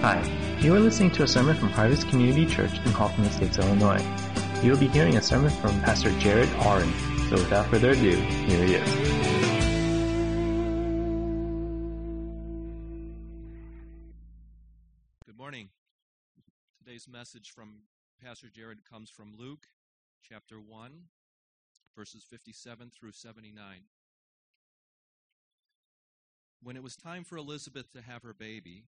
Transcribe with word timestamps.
Hi, 0.00 0.22
you 0.60 0.72
are 0.76 0.78
listening 0.78 1.10
to 1.10 1.24
a 1.24 1.26
sermon 1.26 1.56
from 1.56 1.70
Harvest 1.70 2.08
Community 2.08 2.46
Church 2.46 2.72
in 2.86 2.92
Hoffman 2.92 3.26
Estates, 3.26 3.58
Illinois. 3.58 4.00
You 4.62 4.70
will 4.70 4.78
be 4.78 4.86
hearing 4.86 5.16
a 5.16 5.20
sermon 5.20 5.50
from 5.50 5.72
Pastor 5.80 6.16
Jared 6.20 6.48
Oren. 6.64 6.88
So 7.28 7.32
without 7.32 7.66
further 7.66 7.90
ado, 7.90 8.10
here 8.10 8.64
he 8.64 8.74
is. 8.76 8.88
Good 15.26 15.36
morning. 15.36 15.70
Today's 16.78 17.08
message 17.08 17.50
from 17.50 17.78
Pastor 18.24 18.46
Jared 18.48 18.88
comes 18.88 19.10
from 19.10 19.34
Luke 19.36 19.66
chapter 20.22 20.60
1, 20.60 20.92
verses 21.96 22.22
57 22.22 22.92
through 22.96 23.10
79. 23.10 23.80
When 26.62 26.76
it 26.76 26.84
was 26.84 26.94
time 26.94 27.24
for 27.24 27.36
Elizabeth 27.36 27.92
to 27.94 28.00
have 28.00 28.22
her 28.22 28.32
baby, 28.32 28.84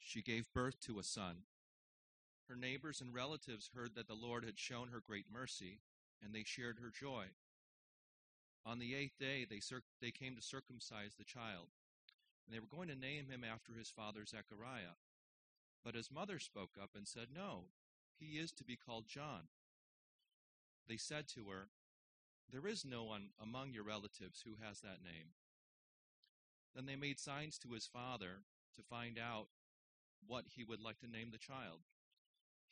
she 0.00 0.22
gave 0.22 0.52
birth 0.52 0.80
to 0.80 0.98
a 0.98 1.04
son. 1.04 1.44
Her 2.48 2.56
neighbors 2.56 3.00
and 3.00 3.14
relatives 3.14 3.70
heard 3.74 3.94
that 3.94 4.08
the 4.08 4.14
Lord 4.14 4.44
had 4.44 4.58
shown 4.58 4.88
her 4.88 5.00
great 5.00 5.26
mercy, 5.32 5.78
and 6.22 6.34
they 6.34 6.42
shared 6.42 6.78
her 6.80 6.90
joy. 6.90 7.26
On 8.66 8.78
the 8.78 8.94
eighth 8.94 9.18
day, 9.18 9.46
they, 9.48 9.60
cir- 9.60 9.82
they 10.00 10.10
came 10.10 10.34
to 10.34 10.42
circumcise 10.42 11.14
the 11.14 11.24
child, 11.24 11.68
and 12.44 12.54
they 12.54 12.58
were 12.58 12.66
going 12.66 12.88
to 12.88 12.96
name 12.96 13.26
him 13.28 13.44
after 13.44 13.72
his 13.72 13.88
father 13.88 14.26
Zechariah. 14.26 14.98
But 15.84 15.94
his 15.94 16.10
mother 16.10 16.38
spoke 16.38 16.72
up 16.80 16.90
and 16.96 17.06
said, 17.06 17.28
No, 17.34 17.66
he 18.18 18.38
is 18.38 18.52
to 18.52 18.64
be 18.64 18.76
called 18.76 19.06
John. 19.06 19.48
They 20.88 20.96
said 20.96 21.28
to 21.28 21.48
her, 21.50 21.68
There 22.50 22.66
is 22.66 22.84
no 22.84 23.04
one 23.04 23.30
among 23.40 23.72
your 23.72 23.84
relatives 23.84 24.42
who 24.44 24.56
has 24.62 24.80
that 24.80 25.04
name. 25.04 25.34
Then 26.74 26.86
they 26.86 26.96
made 26.96 27.18
signs 27.18 27.58
to 27.58 27.72
his 27.72 27.86
father 27.86 28.42
to 28.76 28.82
find 28.82 29.18
out 29.18 29.46
what 30.26 30.44
he 30.54 30.64
would 30.64 30.80
like 30.80 30.98
to 31.00 31.10
name 31.10 31.30
the 31.30 31.38
child. 31.38 31.80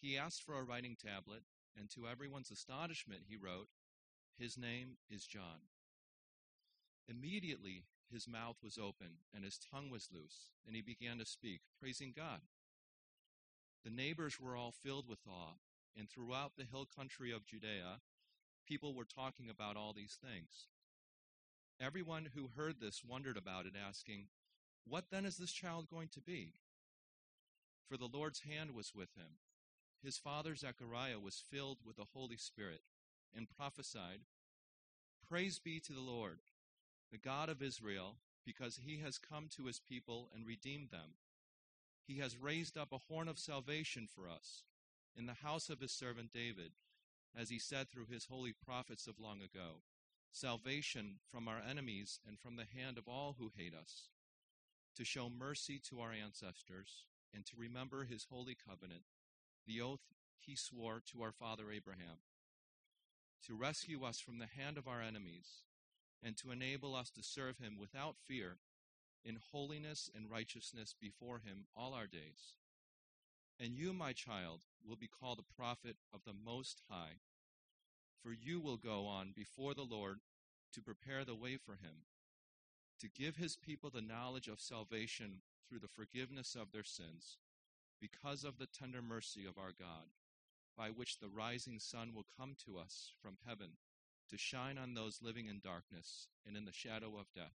He 0.01 0.17
asked 0.17 0.43
for 0.43 0.59
a 0.59 0.63
writing 0.63 0.97
tablet, 0.97 1.43
and 1.77 1.91
to 1.91 2.07
everyone's 2.07 2.51
astonishment, 2.51 3.23
he 3.29 3.37
wrote, 3.37 3.69
His 4.39 4.57
name 4.57 4.99
is 5.11 5.25
John. 5.25 5.69
Immediately 7.09 7.85
his 8.11 8.29
mouth 8.29 8.57
was 8.63 8.79
open, 8.79 9.19
and 9.35 9.45
his 9.45 9.59
tongue 9.59 9.91
was 9.91 10.09
loose, 10.13 10.51
and 10.67 10.75
he 10.75 10.83
began 10.83 11.19
to 11.19 11.25
speak, 11.25 11.61
praising 11.79 12.13
God. 12.15 12.41
The 13.85 13.91
neighbors 13.91 14.41
were 14.41 14.57
all 14.57 14.73
filled 14.73 15.09
with 15.09 15.21
awe, 15.27 15.57
and 15.97 16.09
throughout 16.09 16.53
the 16.57 16.65
hill 16.65 16.87
country 16.87 17.33
of 17.33 17.47
Judea, 17.47 18.01
people 18.67 18.95
were 18.95 19.05
talking 19.05 19.49
about 19.51 19.77
all 19.77 19.93
these 19.93 20.19
things. 20.23 20.69
Everyone 21.81 22.29
who 22.35 22.51
heard 22.57 22.81
this 22.81 23.03
wondered 23.07 23.37
about 23.37 23.67
it, 23.67 23.75
asking, 23.77 24.27
What 24.87 25.07
then 25.11 25.25
is 25.25 25.37
this 25.37 25.53
child 25.53 25.89
going 25.91 26.09
to 26.09 26.21
be? 26.21 26.55
For 27.89 27.97
the 27.97 28.09
Lord's 28.13 28.41
hand 28.41 28.73
was 28.75 28.95
with 28.95 29.15
him. 29.15 29.39
His 30.03 30.19
father 30.19 30.55
Zechariah 30.55 31.19
was 31.19 31.43
filled 31.51 31.79
with 31.85 31.97
the 31.97 32.07
Holy 32.13 32.37
Spirit 32.37 32.83
and 33.35 33.49
prophesied, 33.49 34.21
Praise 35.29 35.59
be 35.59 35.81
to 35.81 35.93
the 35.93 36.01
Lord, 36.01 36.39
the 37.11 37.19
God 37.19 37.49
of 37.49 37.63
Israel, 37.63 38.17
because 38.45 38.81
he 38.85 38.99
has 38.99 39.19
come 39.19 39.49
to 39.57 39.67
his 39.67 39.81
people 39.81 40.31
and 40.35 40.47
redeemed 40.47 40.91
them. 40.91 41.17
He 42.07 42.19
has 42.19 42.37
raised 42.37 42.79
up 42.79 42.93
a 42.93 43.13
horn 43.13 43.29
of 43.29 43.39
salvation 43.39 44.07
for 44.07 44.29
us 44.29 44.63
in 45.17 45.27
the 45.27 45.35
house 45.35 45.69
of 45.69 45.81
his 45.81 45.93
servant 45.93 46.33
David, 46.33 46.73
as 47.37 47.51
he 47.51 47.59
said 47.59 47.89
through 47.89 48.07
his 48.07 48.27
holy 48.27 48.53
prophets 48.53 49.07
of 49.07 49.21
long 49.21 49.41
ago 49.41 49.83
salvation 50.31 51.17
from 51.31 51.49
our 51.49 51.61
enemies 51.69 52.21
and 52.27 52.39
from 52.39 52.57
the 52.57 52.67
hand 52.77 52.99
of 52.99 53.09
all 53.09 53.37
who 53.39 53.51
hate 53.57 53.75
us, 53.75 54.09
to 54.95 55.05
show 55.05 55.31
mercy 55.31 55.81
to 55.89 56.01
our 56.01 56.13
ancestors, 56.13 57.07
and 57.35 57.45
to 57.47 57.57
remember 57.57 58.05
his 58.05 58.27
holy 58.31 58.57
covenant, 58.57 59.03
the 59.67 59.81
oath 59.81 60.01
he 60.39 60.55
swore 60.55 61.03
to 61.13 61.23
our 61.23 61.33
father 61.33 61.71
Abraham, 61.71 62.19
to 63.47 63.55
rescue 63.55 64.05
us 64.05 64.19
from 64.19 64.39
the 64.39 64.47
hand 64.47 64.79
of 64.79 64.89
our 64.89 65.03
enemies, 65.03 65.65
and 66.23 66.37
to 66.37 66.51
enable 66.51 66.95
us 66.95 67.11
to 67.11 67.23
serve 67.23 67.59
him 67.59 67.77
without 67.79 68.17
fear, 68.19 68.59
in 69.25 69.39
holiness 69.53 70.11
and 70.15 70.31
righteousness 70.31 70.95
before 71.01 71.39
him 71.39 71.67
all 71.77 71.93
our 71.93 72.07
days. 72.07 72.55
And 73.61 73.75
you, 73.75 73.93
my 73.93 74.13
child, 74.13 74.63
will 74.87 74.97
be 74.97 75.09
called 75.09 75.41
a 75.41 75.55
prophet 75.55 75.97
of 76.15 76.21
the 76.25 76.33
Most 76.33 76.83
High 76.89 77.19
for 78.23 78.33
you 78.33 78.61
will 78.61 78.77
go 78.77 79.07
on 79.07 79.33
before 79.35 79.75
the 79.75 79.87
Lord 79.89 80.21
to 80.73 80.83
prepare 80.83 81.25
the 81.25 81.35
way 81.35 81.57
for 81.57 81.73
him, 81.73 82.05
to 83.01 83.09
give 83.09 83.37
his 83.37 83.57
people 83.57 83.91
the 83.91 84.03
knowledge 84.03 84.49
of 84.49 84.61
salvation 84.61 85.41
through 85.69 85.79
the 85.79 85.89
forgiveness 85.89 86.55
of 86.55 86.73
their 86.73 86.85
sins, 86.85 87.39
because 88.01 88.45
of 88.45 88.59
the 88.59 88.67
tender 88.67 89.03
mercy 89.03 89.45
of 89.47 89.59
our 89.59 89.73
God, 89.79 90.13
by 90.77 90.89
which 90.89 91.19
the 91.19 91.29
rising 91.29 91.79
sun 91.79 92.13
will 92.15 92.27
come 92.39 92.55
to 92.65 92.79
us 92.79 93.13
from 93.21 93.39
heaven 93.47 93.71
to 94.31 94.37
shine 94.37 94.79
on 94.79 94.95
those 94.95 95.21
living 95.23 95.47
in 95.47 95.61
darkness 95.63 96.29
and 96.47 96.57
in 96.57 96.65
the 96.65 96.73
shadow 96.73 97.19
of 97.19 97.33
death, 97.35 97.57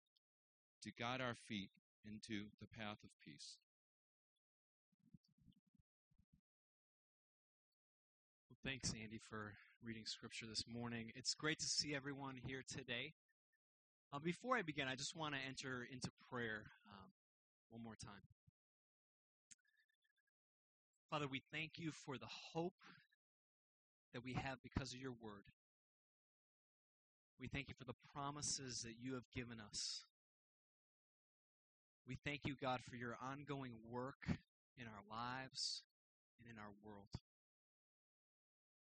to 0.84 0.92
guide 0.92 1.20
our 1.20 1.36
feet 1.36 1.72
into 2.06 2.46
the 2.62 2.68
path 2.68 3.04
of 3.04 3.10
peace. 3.26 3.58
Well, 8.50 8.58
thanks, 8.64 8.94
Andy, 9.02 9.20
for 9.30 9.54
reading 9.84 10.04
scripture 10.06 10.46
this 10.48 10.64
morning. 10.72 11.12
It's 11.16 11.34
great 11.34 11.60
to 11.60 11.66
see 11.66 11.96
everyone 11.96 12.36
here 12.46 12.64
today. 12.68 13.14
Uh, 14.14 14.20
before 14.20 14.58
I 14.58 14.62
begin, 14.62 14.88
I 14.88 14.96
just 14.96 15.16
want 15.16 15.36
to 15.36 15.42
enter 15.48 15.88
into 15.92 16.10
prayer 16.32 16.64
um, 16.88 17.10
one 17.70 17.84
more 17.84 17.96
time. 17.96 18.28
Father, 21.10 21.28
we 21.28 21.42
thank 21.52 21.80
you 21.80 21.92
for 21.92 22.18
the 22.18 22.28
hope 22.54 22.84
that 24.14 24.24
we 24.24 24.34
have 24.34 24.62
because 24.62 24.94
of 24.94 25.00
your 25.00 25.14
word. 25.22 25.44
We 27.40 27.48
thank 27.48 27.68
you 27.68 27.74
for 27.78 27.86
the 27.86 27.96
promises 28.14 28.84
that 28.84 28.96
you 29.02 29.14
have 29.14 29.30
given 29.34 29.58
us. 29.60 30.04
We 32.08 32.18
thank 32.24 32.42
you, 32.46 32.56
God, 32.60 32.82
for 32.90 32.96
your 32.96 33.16
ongoing 33.24 33.72
work 33.90 34.28
in 34.28 34.86
our 34.86 35.04
lives 35.10 35.84
and 36.40 36.52
in 36.52 36.60
our 36.60 36.72
world. 36.84 37.10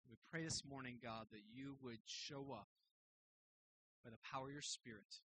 We 0.08 0.16
pray 0.30 0.44
this 0.44 0.62
morning, 0.68 0.98
God, 1.02 1.26
that 1.32 1.42
you 1.52 1.76
would 1.82 1.98
show 2.06 2.52
up 2.52 2.68
by 4.04 4.10
the 4.10 4.18
power 4.30 4.46
of 4.46 4.52
your 4.52 4.62
Spirit 4.62 5.20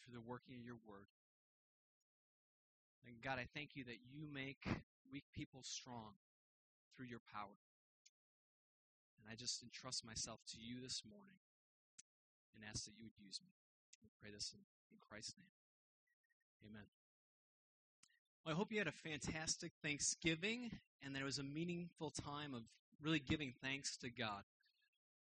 through 0.00 0.14
the 0.14 0.20
working 0.20 0.56
of 0.56 0.64
your 0.64 0.78
word. 0.86 1.08
And 3.06 3.20
God, 3.22 3.38
I 3.38 3.46
thank 3.54 3.74
you 3.74 3.84
that 3.84 3.98
you 4.10 4.26
make 4.32 4.66
weak 5.12 5.24
people 5.34 5.62
strong 5.62 6.14
through 6.96 7.06
your 7.06 7.20
power. 7.32 7.58
And 9.18 9.30
I 9.30 9.34
just 9.34 9.62
entrust 9.62 10.04
myself 10.04 10.40
to 10.52 10.56
you 10.60 10.80
this 10.82 11.02
morning 11.08 11.38
and 12.54 12.64
ask 12.68 12.84
that 12.84 12.96
you 12.96 13.04
would 13.04 13.18
use 13.18 13.40
me. 13.42 13.52
We 14.02 14.10
pray 14.20 14.30
this 14.34 14.52
in, 14.54 14.60
in 14.90 14.98
Christ's 15.08 15.34
name. 15.38 16.70
Amen. 16.70 16.86
Well, 18.44 18.54
I 18.54 18.58
hope 18.58 18.72
you 18.72 18.78
had 18.78 18.88
a 18.88 18.92
fantastic 18.92 19.72
Thanksgiving 19.82 20.70
and 21.04 21.14
that 21.14 21.22
it 21.22 21.24
was 21.24 21.38
a 21.38 21.44
meaningful 21.44 22.10
time 22.10 22.54
of 22.54 22.62
really 23.00 23.20
giving 23.20 23.52
thanks 23.62 23.96
to 23.98 24.10
God 24.10 24.42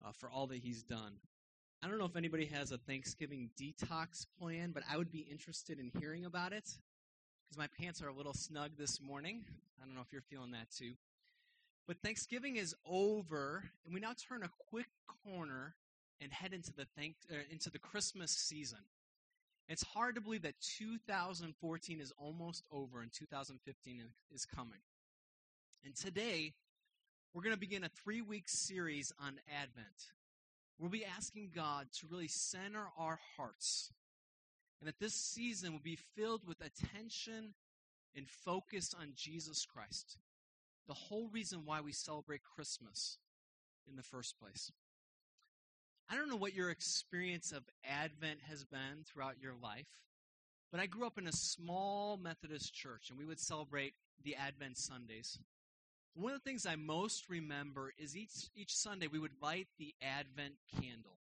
uh, 0.05 0.13
for 0.13 0.31
all 0.31 0.47
that 0.49 0.59
He's 0.59 0.83
done. 0.83 1.15
I 1.83 1.89
don't 1.89 1.99
know 1.99 2.07
if 2.07 2.17
anybody 2.17 2.47
has 2.47 2.73
a 2.73 2.79
Thanksgiving 2.79 3.51
detox 3.61 4.27
plan, 4.39 4.73
but 4.73 4.83
I 4.91 4.97
would 4.97 5.13
be 5.13 5.27
interested 5.31 5.79
in 5.79 5.93
hearing 6.01 6.25
about 6.25 6.53
it 6.53 6.69
because 7.49 7.59
my 7.59 7.69
pants 7.83 8.03
are 8.03 8.09
a 8.09 8.13
little 8.13 8.35
snug 8.35 8.73
this 8.77 9.01
morning. 9.01 9.43
I 9.81 9.87
don't 9.87 9.95
know 9.95 10.03
if 10.03 10.13
you're 10.13 10.21
feeling 10.21 10.51
that 10.51 10.71
too. 10.77 10.93
But 11.87 11.97
Thanksgiving 12.03 12.57
is 12.57 12.75
over, 12.87 13.65
and 13.87 13.95
we 13.95 14.01
now 14.01 14.13
turn 14.29 14.43
a 14.43 14.51
quick 14.69 14.89
corner 15.25 15.75
and 16.21 16.31
head 16.31 16.53
into 16.53 16.75
the 16.75 16.87
thank, 16.97 17.15
uh, 17.33 17.37
into 17.51 17.71
the 17.71 17.79
Christmas 17.79 18.33
season. 18.33 18.81
It's 19.69 19.83
hard 19.83 20.17
to 20.17 20.21
believe 20.21 20.43
that 20.43 20.61
2014 20.79 22.01
is 22.01 22.13
almost 22.19 22.65
over 22.71 23.01
and 23.01 23.11
2015 23.13 24.03
is 24.35 24.45
coming. 24.45 24.81
And 25.85 25.97
today, 25.97 26.53
we're 27.33 27.43
going 27.43 27.55
to 27.55 27.61
begin 27.61 27.85
a 27.85 27.89
three 27.89 28.21
week 28.21 28.45
series 28.47 29.13
on 29.19 29.41
Advent. 29.63 30.13
We'll 30.79 30.91
be 30.91 31.05
asking 31.05 31.53
God 31.55 31.87
to 32.01 32.07
really 32.11 32.29
center 32.29 32.85
our 32.99 33.19
hearts 33.37 33.91
and 34.81 34.89
that 34.89 34.99
this 35.01 35.15
season 35.15 35.73
will 35.73 35.81
be 35.81 35.99
filled 36.17 36.47
with 36.47 36.61
attention 36.61 37.55
and 38.17 38.29
focus 38.29 38.95
on 38.99 39.13
Jesus 39.15 39.65
Christ, 39.65 40.19
the 40.87 40.95
whole 40.95 41.29
reason 41.29 41.63
why 41.65 41.81
we 41.81 41.93
celebrate 41.93 42.43
Christmas 42.43 43.19
in 43.89 43.97
the 43.97 44.03
first 44.03 44.39
place. 44.39 44.71
I 46.11 46.17
don't 46.17 46.31
know 46.31 46.37
what 46.37 46.55
your 46.55 46.71
experience 46.71 47.53
of 47.53 47.65
Advent 47.85 48.41
has 48.49 48.65
been 48.65 49.05
throughout 49.05 49.37
your 49.43 49.55
life, 49.63 49.91
but 50.71 50.81
I 50.81 50.87
grew 50.87 51.07
up 51.07 51.19
in 51.19 51.27
a 51.27 51.33
small 51.33 52.17
Methodist 52.17 52.75
church 52.75 53.11
and 53.11 53.19
we 53.19 53.27
would 53.27 53.41
celebrate 53.41 53.95
the 54.25 54.35
Advent 54.35 54.79
Sundays. 54.79 55.39
One 56.15 56.33
of 56.33 56.43
the 56.43 56.51
things 56.51 56.67
I 56.67 56.77
most 56.77 57.29
remember 57.29 57.93
is 57.99 58.17
each, 58.17 58.49
each 58.57 58.75
Sunday 58.75 59.07
we 59.07 59.19
would 59.19 59.43
light 59.43 59.69
the 59.79 59.95
Advent 60.03 60.55
candle. 60.81 61.19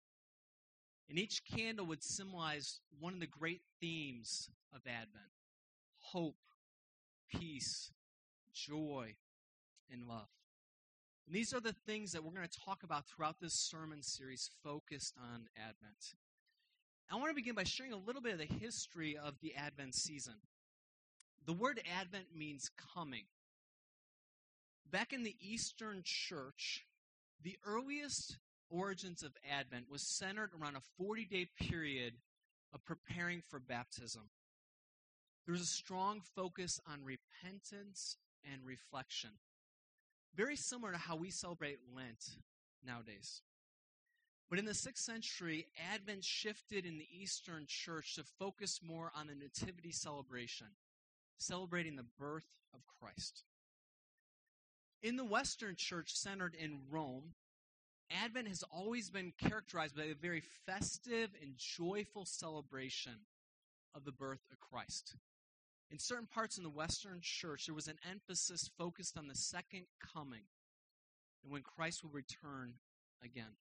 And 1.09 1.19
each 1.19 1.43
candle 1.45 1.87
would 1.87 2.03
symbolize 2.03 2.81
one 2.99 3.13
of 3.15 3.21
the 3.21 3.27
great 3.27 3.63
themes 3.81 4.49
of 4.75 4.81
Advent 4.87 5.31
hope, 5.99 6.37
peace, 7.31 7.91
joy, 8.53 9.15
and 9.91 10.07
love. 10.09 10.29
And 11.27 11.37
these 11.37 11.55
are 11.55 11.61
the 11.61 11.75
things 11.87 12.13
that 12.13 12.25
we're 12.25 12.33
going 12.33 12.49
to 12.49 12.61
talk 12.65 12.83
about 12.83 13.05
throughout 13.07 13.37
this 13.41 13.55
sermon 13.55 14.03
series 14.03 14.51
focused 14.65 15.15
on 15.33 15.47
Advent. 15.57 16.15
I 17.11 17.17
want 17.17 17.31
to 17.31 17.35
begin 17.35 17.55
by 17.55 17.65
sharing 17.65 17.93
a 17.93 17.97
little 17.97 18.23
bit 18.23 18.33
of 18.33 18.39
the 18.39 18.47
history 18.47 19.17
of 19.23 19.35
the 19.43 19.55
Advent 19.55 19.95
season. 19.95 20.35
The 21.47 21.53
word 21.53 21.81
Advent 21.99 22.27
means 22.35 22.71
coming. 22.95 23.25
Back 24.91 25.13
in 25.13 25.23
the 25.23 25.37
Eastern 25.41 26.03
Church, 26.05 26.85
the 27.43 27.57
earliest 27.67 28.39
origins 28.73 29.23
of 29.23 29.37
Advent 29.49 29.91
was 29.91 30.03
centered 30.03 30.51
around 30.59 30.77
a 30.77 30.81
40 30.99 31.25
day 31.27 31.47
period 31.61 32.15
of 32.73 32.85
preparing 32.85 33.43
for 33.49 33.61
baptism. 33.61 34.23
There 35.47 35.53
was 35.53 35.63
a 35.63 35.67
strong 35.67 36.23
focus 36.35 36.81
on 36.91 37.05
repentance 37.05 38.17
and 38.51 38.65
reflection, 38.65 39.31
very 40.35 40.57
similar 40.57 40.93
to 40.93 40.99
how 40.99 41.17
we 41.17 41.31
celebrate 41.31 41.79
Lent 41.95 42.25
nowadays. 42.85 43.43
But 44.49 44.59
in 44.59 44.65
the 44.65 44.75
sixth 44.75 45.05
century, 45.05 45.67
Advent 45.95 46.25
shifted 46.25 46.85
in 46.85 46.99
the 46.99 47.09
Eastern 47.11 47.65
Church 47.67 48.17
to 48.17 48.25
focus 48.39 48.81
more 48.83 49.11
on 49.17 49.27
the 49.27 49.35
Nativity 49.35 49.93
celebration, 49.93 50.67
celebrating 51.39 51.97
the 51.97 52.07
birth 52.19 52.45
of 52.75 52.81
Christ. 53.01 53.45
In 55.03 55.17
the 55.17 55.25
Western 55.25 55.75
Church, 55.77 56.13
centered 56.13 56.55
in 56.55 56.81
Rome, 56.91 57.33
Advent 58.25 58.49
has 58.49 58.63
always 58.73 59.11
been 59.11 59.33
characterized 59.39 59.97
by 59.97 60.05
a 60.05 60.15
very 60.15 60.43
festive 60.67 61.31
and 61.41 61.55
joyful 61.57 62.25
celebration 62.25 63.13
of 63.95 64.05
the 64.05 64.13
birth 64.13 64.41
of 64.51 64.59
Christ. 64.61 65.17
In 65.91 65.99
certain 65.99 66.27
parts 66.27 66.57
in 66.57 66.65
the 66.65 66.71
Western 66.71 67.21
Church, 67.23 67.67
there 67.67 67.75
was 67.75 67.89
an 67.89 67.99
emphasis 68.11 68.71
focused 68.79 69.19
on 69.19 69.29
the 69.29 69.35
second 69.35 69.85
coming 70.15 70.45
and 71.43 71.53
when 71.53 71.63
Christ 71.63 72.03
will 72.03 72.11
return 72.11 72.75
again. 73.23 73.57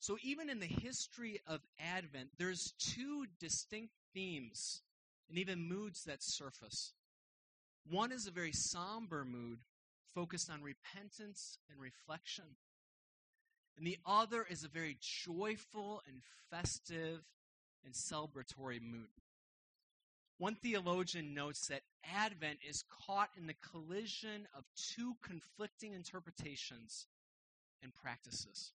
So, 0.00 0.18
even 0.22 0.50
in 0.50 0.60
the 0.60 0.66
history 0.66 1.40
of 1.46 1.60
Advent, 1.78 2.30
there's 2.38 2.74
two 2.78 3.26
distinct 3.40 3.94
themes 4.12 4.82
and 5.28 5.38
even 5.38 5.66
moods 5.66 6.04
that 6.04 6.18
surface. 6.20 6.92
One 7.88 8.12
is 8.12 8.26
a 8.26 8.30
very 8.30 8.52
somber 8.52 9.24
mood 9.24 9.60
focused 10.14 10.50
on 10.50 10.62
repentance 10.62 11.58
and 11.70 11.80
reflection. 11.80 12.44
And 13.76 13.86
the 13.86 13.98
other 14.06 14.46
is 14.48 14.64
a 14.64 14.68
very 14.68 14.96
joyful 15.00 16.02
and 16.06 16.22
festive 16.50 17.22
and 17.84 17.94
celebratory 17.94 18.80
mood. 18.80 19.08
One 20.38 20.56
theologian 20.56 21.34
notes 21.34 21.68
that 21.68 21.82
Advent 22.12 22.58
is 22.68 22.84
caught 23.06 23.30
in 23.36 23.46
the 23.46 23.54
collision 23.54 24.48
of 24.56 24.64
two 24.76 25.16
conflicting 25.22 25.92
interpretations 25.92 27.06
and 27.82 27.94
practices. 27.94 28.72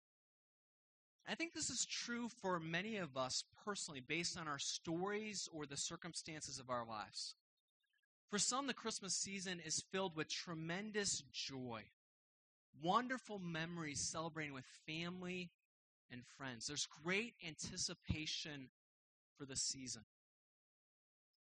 I 1.27 1.35
think 1.35 1.53
this 1.53 1.69
is 1.69 1.85
true 1.85 2.29
for 2.29 2.59
many 2.59 2.97
of 2.97 3.17
us 3.17 3.43
personally, 3.63 4.01
based 4.01 4.37
on 4.37 4.47
our 4.47 4.59
stories 4.59 5.49
or 5.51 5.65
the 5.65 5.77
circumstances 5.77 6.59
of 6.59 6.69
our 6.69 6.85
lives. 6.85 7.35
For 8.29 8.37
some, 8.37 8.67
the 8.67 8.73
Christmas 8.73 9.15
season 9.15 9.59
is 9.65 9.83
filled 9.91 10.15
with 10.15 10.29
tremendous 10.29 11.23
joy, 11.31 11.83
wonderful 12.81 13.39
memories 13.39 13.99
celebrating 13.99 14.53
with 14.53 14.65
family 14.85 15.51
and 16.11 16.21
friends. 16.37 16.67
There's 16.67 16.87
great 17.03 17.33
anticipation 17.45 18.69
for 19.37 19.45
the 19.45 19.55
season. 19.55 20.03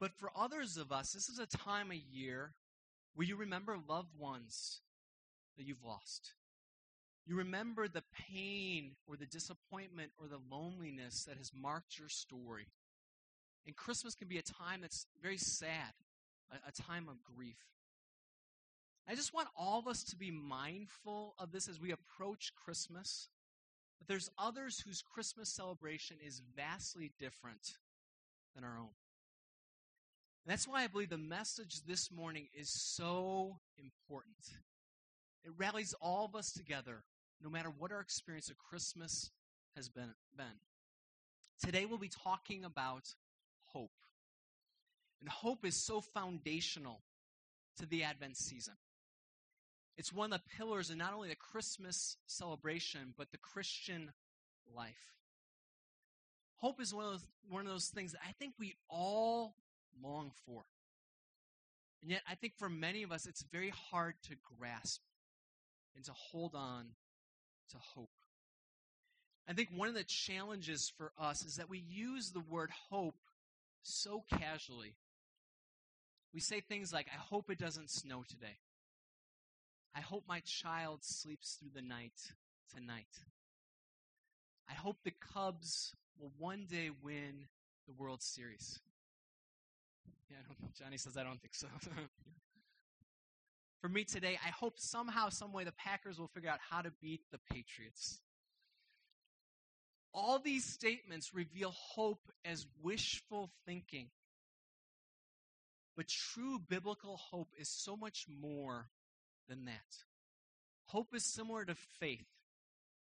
But 0.01 0.13
for 0.13 0.31
others 0.37 0.77
of 0.77 0.93
us, 0.93 1.13
this 1.13 1.29
is 1.29 1.39
a 1.39 1.47
time 1.47 1.91
of 1.91 1.97
year 1.97 2.53
where 3.15 3.27
you 3.27 3.37
remember 3.37 3.77
loved 3.89 4.17
ones 4.19 4.81
that 5.57 5.65
you've 5.65 5.85
lost. 5.85 6.35
You 7.27 7.37
remember 7.37 7.89
the 7.89 8.05
pain 8.31 8.93
or 9.07 9.17
the 9.17 9.27
disappointment 9.27 10.13
or 10.19 10.29
the 10.29 10.41
loneliness 10.51 11.25
that 11.25 11.37
has 11.37 11.51
marked 11.55 11.99
your 11.99 12.09
story. 12.09 12.69
And 13.67 13.77
Christmas 13.77 14.15
can 14.15 14.29
be 14.29 14.39
a 14.39 14.43
time 14.43 14.81
that's 14.81 15.07
very 15.21 15.37
sad, 15.37 15.93
a, 16.51 16.69
a 16.69 16.73
time 16.73 17.09
of 17.09 17.23
grief. 17.23 17.59
I 19.09 19.15
just 19.15 19.33
want 19.33 19.49
all 19.57 19.79
of 19.79 19.89
us 19.89 20.05
to 20.05 20.17
be 20.17 20.31
mindful 20.31 21.35
of 21.39 21.51
this 21.51 21.67
as 21.67 21.81
we 21.81 21.93
approach 21.93 22.53
Christmas. 22.55 23.29
But 23.99 24.07
there's 24.07 24.31
others 24.39 24.81
whose 24.81 25.03
Christmas 25.03 25.49
celebration 25.49 26.19
is 26.25 26.43
vastly 26.55 27.11
different 27.19 27.79
than 28.55 28.65
our 28.65 28.79
own. 28.79 28.91
And 30.45 30.53
that's 30.53 30.69
why 30.69 30.85
I 30.85 30.89
believe 30.89 31.09
the 31.09 31.17
message 31.17 31.83
this 31.87 32.11
morning 32.11 32.49
is 32.55 32.69
so 32.71 33.59
important. 33.79 34.37
It 35.43 35.53
rallies 35.57 35.95
all 36.03 36.27
of 36.27 36.37
us 36.37 36.53
together, 36.53 37.03
no 37.43 37.49
matter 37.49 37.71
what 37.71 37.93
our 37.93 38.01
experience 38.01 38.51
of 38.51 38.59
Christmas 38.59 39.31
has 39.75 39.89
been. 39.89 40.13
been. 40.37 40.47
Today 41.65 41.87
we'll 41.87 41.99
be 41.99 42.11
talking 42.11 42.65
about 42.65 43.15
hope. 43.65 43.91
And 45.21 45.31
hope 45.31 45.65
is 45.65 45.83
so 45.83 46.03
foundational 46.03 47.01
to 47.79 47.87
the 47.87 48.05
Advent 48.05 48.37
season. 48.37 48.75
It's 49.99 50.13
one 50.13 50.33
of 50.33 50.41
the 50.41 50.57
pillars 50.57 50.91
of 50.91 50.97
not 50.97 51.13
only 51.13 51.29
the 51.29 51.35
Christmas 51.35 52.17
celebration, 52.29 53.15
but 53.19 53.33
the 53.33 53.39
Christian 53.39 54.13
life. 54.75 55.17
Hope 56.59 56.81
is 56.81 56.95
one 56.95 57.05
of 57.05 57.11
those, 57.11 57.27
one 57.49 57.67
of 57.67 57.73
those 57.73 57.89
things 57.89 58.13
that 58.13 58.21
I 58.27 58.31
think 58.39 58.55
we 58.59 58.75
all 58.89 59.57
long 60.01 60.31
for. 60.47 60.63
And 62.01 62.13
yet, 62.13 62.23
I 62.31 62.37
think 62.37 62.55
for 62.57 62.69
many 62.69 63.03
of 63.03 63.11
us, 63.11 63.27
it's 63.27 63.43
very 63.51 63.73
hard 63.91 64.15
to 64.29 64.37
grasp 64.59 65.01
and 65.97 66.05
to 66.05 66.13
hold 66.13 66.55
on 66.55 66.87
to 67.71 67.77
hope. 67.77 68.11
I 69.49 69.53
think 69.53 69.71
one 69.75 69.89
of 69.89 69.95
the 69.95 70.05
challenges 70.05 70.93
for 70.97 71.11
us 71.19 71.45
is 71.45 71.57
that 71.57 71.69
we 71.69 71.83
use 71.89 72.31
the 72.31 72.41
word 72.41 72.71
hope 72.91 73.17
so 73.83 74.23
casually. 74.39 74.95
We 76.33 76.39
say 76.39 76.61
things 76.61 76.93
like, 76.93 77.09
I 77.13 77.17
hope 77.17 77.51
it 77.51 77.59
doesn't 77.59 77.91
snow 77.91 78.23
today. 78.29 78.59
I 79.99 80.01
hope 80.01 80.23
my 80.29 80.39
child 80.47 81.01
sleeps 81.03 81.55
through 81.59 81.73
the 81.75 81.83
night 81.83 82.13
tonight. 82.73 83.09
I 84.71 84.75
hope 84.75 84.99
the 85.03 85.11
Cubs 85.35 85.93
will 86.21 86.31
one 86.39 86.67
day 86.71 86.91
win 87.03 87.49
the 87.89 87.93
World 87.95 88.23
Series. 88.23 88.79
Yeah, 90.31 90.37
Johnny 90.79 90.99
says 90.99 91.17
I 91.17 91.25
don't 91.25 91.41
think 91.41 91.57
so. 91.57 91.67
For 93.81 93.89
me 93.89 94.05
today, 94.05 94.39
I 94.47 94.51
hope 94.51 94.75
somehow, 94.79 95.31
some 95.31 95.53
way, 95.53 95.65
the 95.65 95.73
Packers 95.73 96.17
will 96.17 96.29
figure 96.29 96.51
out 96.51 96.61
how 96.71 96.81
to 96.81 96.93
beat 97.03 97.23
the 97.33 97.39
Patriots. 97.53 98.21
All 100.15 100.39
these 100.39 100.65
statements 100.65 101.35
reveal 101.35 101.73
hope 101.73 102.31
as 102.45 102.69
wishful 102.81 103.51
thinking. 103.67 104.11
But 105.97 106.07
true 106.07 106.61
biblical 106.61 107.17
hope 107.17 107.49
is 107.59 107.69
so 107.69 107.97
much 107.97 108.27
more 108.29 108.91
than 109.49 109.65
that. 109.65 110.05
Hope 110.87 111.15
is 111.15 111.25
similar 111.25 111.65
to 111.65 111.75
faith. 111.75 112.27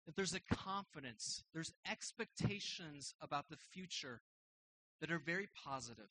That 0.05 0.15
there's 0.15 0.33
a 0.33 0.55
confidence, 0.55 1.43
there's 1.53 1.73
expectations 1.89 3.13
about 3.21 3.49
the 3.49 3.57
future 3.71 4.21
that 4.99 5.11
are 5.11 5.19
very 5.19 5.47
positive. 5.63 6.09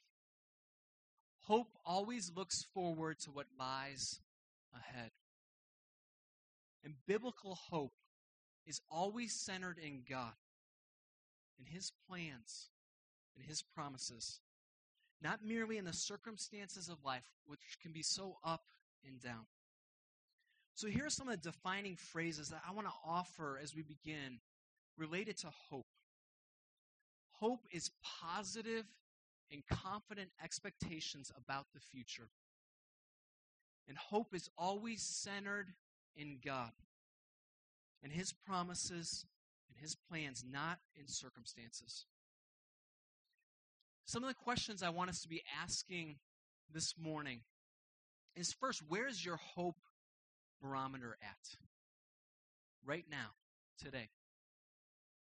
Hope 1.47 1.69
always 1.85 2.31
looks 2.35 2.67
forward 2.73 3.19
to 3.21 3.31
what 3.31 3.47
lies 3.59 4.21
ahead. 4.75 5.11
And 6.85 6.95
biblical 7.07 7.59
hope 7.71 7.93
is 8.67 8.81
always 8.91 9.35
centered 9.35 9.79
in 9.79 10.03
God, 10.09 10.35
in 11.59 11.67
His 11.67 11.93
plans, 12.09 12.71
in 13.37 13.43
His 13.43 13.62
promises, 13.62 14.41
not 15.21 15.45
merely 15.45 15.77
in 15.77 15.85
the 15.85 15.93
circumstances 15.93 16.89
of 16.89 17.05
life, 17.05 17.25
which 17.47 17.79
can 17.83 17.93
be 17.93 18.03
so 18.03 18.37
up 18.45 18.62
and 19.05 19.21
down. 19.21 19.47
So 20.75 20.89
here 20.89 21.07
are 21.07 21.11
some 21.11 21.29
of 21.29 21.41
the 21.41 21.50
defining 21.50 21.97
phrases 21.97 22.49
that 22.49 22.62
I 22.67 22.73
want 22.73 22.87
to 22.87 22.93
offer 23.07 23.59
as 23.62 23.75
we 23.75 23.83
begin 23.83 24.41
related 24.97 25.37
to 25.39 25.49
hope. 25.69 25.87
Hope 27.33 27.67
is 27.71 27.91
positive 28.23 28.85
and 29.50 29.62
confident 29.67 30.31
expectations 30.43 31.31
about 31.37 31.67
the 31.75 31.81
future. 31.81 32.29
And 33.89 33.97
hope 33.99 34.35
is 34.35 34.49
always 34.57 35.03
centered 35.03 35.69
in 36.17 36.39
God 36.45 36.71
and 38.03 38.12
His 38.12 38.33
promises 38.47 39.25
and 39.69 39.81
His 39.81 39.97
plans, 40.09 40.45
not 40.49 40.79
in 40.97 41.05
circumstances. 41.07 42.07
Some 44.05 44.23
of 44.23 44.29
the 44.29 44.35
questions 44.35 44.83
I 44.83 44.91
want 44.91 45.11
us 45.11 45.21
to 45.23 45.29
be 45.29 45.43
asking 45.62 46.17
this 46.73 46.95
morning 46.99 47.41
is 48.37 48.53
first, 48.61 48.83
where's 48.89 49.25
your 49.25 49.37
hope 49.37 49.77
barometer 50.62 51.17
at? 51.23 51.59
Right 52.85 53.05
now, 53.11 53.31
today. 53.83 54.09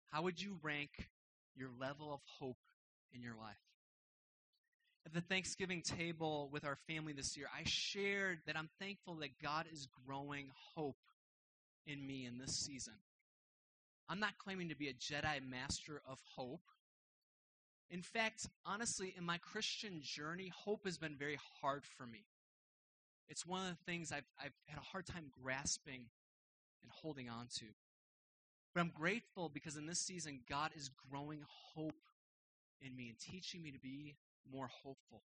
How 0.08 0.22
would 0.22 0.40
you 0.40 0.58
rank 0.62 0.90
your 1.54 1.70
level 1.80 2.12
of 2.12 2.20
hope 2.38 2.58
in 3.12 3.22
your 3.22 3.34
life? 3.34 3.56
At 5.06 5.14
the 5.14 5.20
Thanksgiving 5.22 5.82
table 5.82 6.50
with 6.52 6.64
our 6.64 6.76
family 6.86 7.12
this 7.12 7.36
year, 7.36 7.46
I 7.56 7.62
shared 7.64 8.40
that 8.46 8.56
I'm 8.56 8.68
thankful 8.78 9.16
that 9.16 9.40
God 9.42 9.66
is 9.72 9.88
growing 10.06 10.48
hope 10.74 10.98
in 11.86 12.06
me 12.06 12.26
in 12.26 12.38
this 12.38 12.64
season. 12.66 12.94
I'm 14.08 14.20
not 14.20 14.38
claiming 14.38 14.68
to 14.68 14.76
be 14.76 14.88
a 14.88 14.92
Jedi 14.92 15.40
master 15.48 16.02
of 16.08 16.18
hope. 16.36 16.62
In 17.90 18.02
fact, 18.02 18.46
honestly, 18.66 19.14
in 19.16 19.24
my 19.24 19.38
Christian 19.38 20.00
journey, 20.02 20.52
hope 20.64 20.84
has 20.84 20.98
been 20.98 21.16
very 21.16 21.38
hard 21.60 21.84
for 21.96 22.06
me. 22.06 22.24
It's 23.30 23.46
one 23.46 23.62
of 23.62 23.68
the 23.68 23.84
things 23.90 24.10
I've, 24.10 24.26
I've 24.38 24.52
had 24.66 24.78
a 24.78 24.84
hard 24.84 25.06
time 25.06 25.30
grasping 25.42 26.06
and 26.82 26.90
holding 26.90 27.30
on 27.30 27.46
to. 27.58 27.64
But 28.74 28.80
I'm 28.80 28.92
grateful 28.94 29.48
because 29.48 29.76
in 29.76 29.86
this 29.86 30.00
season, 30.00 30.40
God 30.48 30.72
is 30.76 30.90
growing 31.10 31.44
hope 31.74 32.02
in 32.80 32.96
me 32.96 33.08
and 33.08 33.18
teaching 33.18 33.62
me 33.62 33.70
to 33.70 33.78
be 33.78 34.16
more 34.52 34.68
hopeful. 34.82 35.22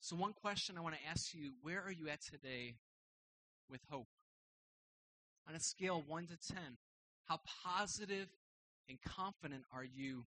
So, 0.00 0.14
one 0.14 0.34
question 0.34 0.76
I 0.78 0.82
want 0.82 0.94
to 0.94 1.00
ask 1.10 1.34
you 1.34 1.52
where 1.62 1.82
are 1.82 1.92
you 1.92 2.08
at 2.08 2.20
today 2.20 2.76
with 3.68 3.80
hope? 3.90 4.08
On 5.48 5.54
a 5.54 5.60
scale 5.60 6.02
1 6.06 6.26
to 6.26 6.54
10, 6.54 6.58
how 7.24 7.40
positive 7.64 8.28
and 8.88 8.98
confident 9.02 9.64
are 9.72 9.84
you 9.84 10.26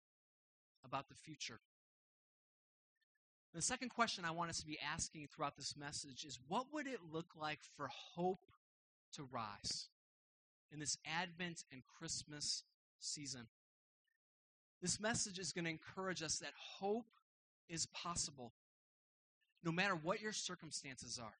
about 0.84 1.08
the 1.08 1.14
future? 1.14 1.60
The 3.58 3.62
second 3.62 3.88
question 3.88 4.24
I 4.24 4.30
want 4.30 4.50
us 4.50 4.60
to 4.60 4.66
be 4.68 4.78
asking 4.94 5.26
throughout 5.26 5.56
this 5.56 5.76
message 5.76 6.24
is 6.24 6.38
what 6.46 6.66
would 6.72 6.86
it 6.86 7.00
look 7.12 7.26
like 7.36 7.58
for 7.76 7.88
hope 7.88 8.44
to 9.14 9.24
rise 9.32 9.88
in 10.70 10.78
this 10.78 10.96
Advent 11.04 11.64
and 11.72 11.82
Christmas 11.98 12.62
season? 13.00 13.48
This 14.80 15.00
message 15.00 15.40
is 15.40 15.50
going 15.50 15.64
to 15.64 15.72
encourage 15.72 16.22
us 16.22 16.38
that 16.38 16.52
hope 16.56 17.08
is 17.68 17.86
possible 17.86 18.52
no 19.64 19.72
matter 19.72 19.96
what 19.96 20.20
your 20.20 20.32
circumstances 20.32 21.18
are. 21.20 21.34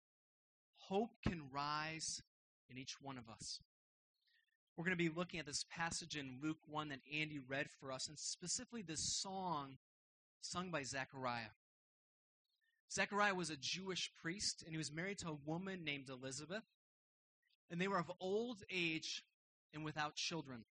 Hope 0.89 1.11
can 1.25 1.43
rise 1.55 2.21
in 2.69 2.79
each 2.79 3.01
one 3.01 3.17
of 3.17 3.31
us. 3.31 3.61
We're 4.77 4.87
going 4.87 4.99
to 4.99 5.05
be 5.05 5.09
looking 5.09 5.39
at 5.39 5.47
this 5.47 5.65
passage 5.71 6.17
in 6.17 6.39
Luke 6.43 6.59
1 6.69 6.89
that 6.89 6.99
Andy 7.17 7.39
read 7.39 7.71
for 7.79 7.93
us, 7.93 8.09
and 8.09 8.19
specifically 8.19 8.83
this 8.83 9.05
song 9.23 9.77
sung 10.41 10.73
by 10.73 10.83
Zechariah. 10.83 11.51
Zechariah 12.91 13.35
was 13.35 13.51
a 13.51 13.57
Jewish 13.57 14.11
priest, 14.23 14.63
and 14.63 14.73
he 14.73 14.79
was 14.79 14.93
married 14.93 15.19
to 15.19 15.29
a 15.29 15.39
woman 15.45 15.85
named 15.85 16.09
Elizabeth, 16.09 16.65
and 17.71 17.81
they 17.81 17.89
were 17.89 17.99
of 17.99 18.11
old 18.21 18.63
age 18.71 19.23
and 19.75 19.85
without 19.85 20.15
children. 20.15 20.65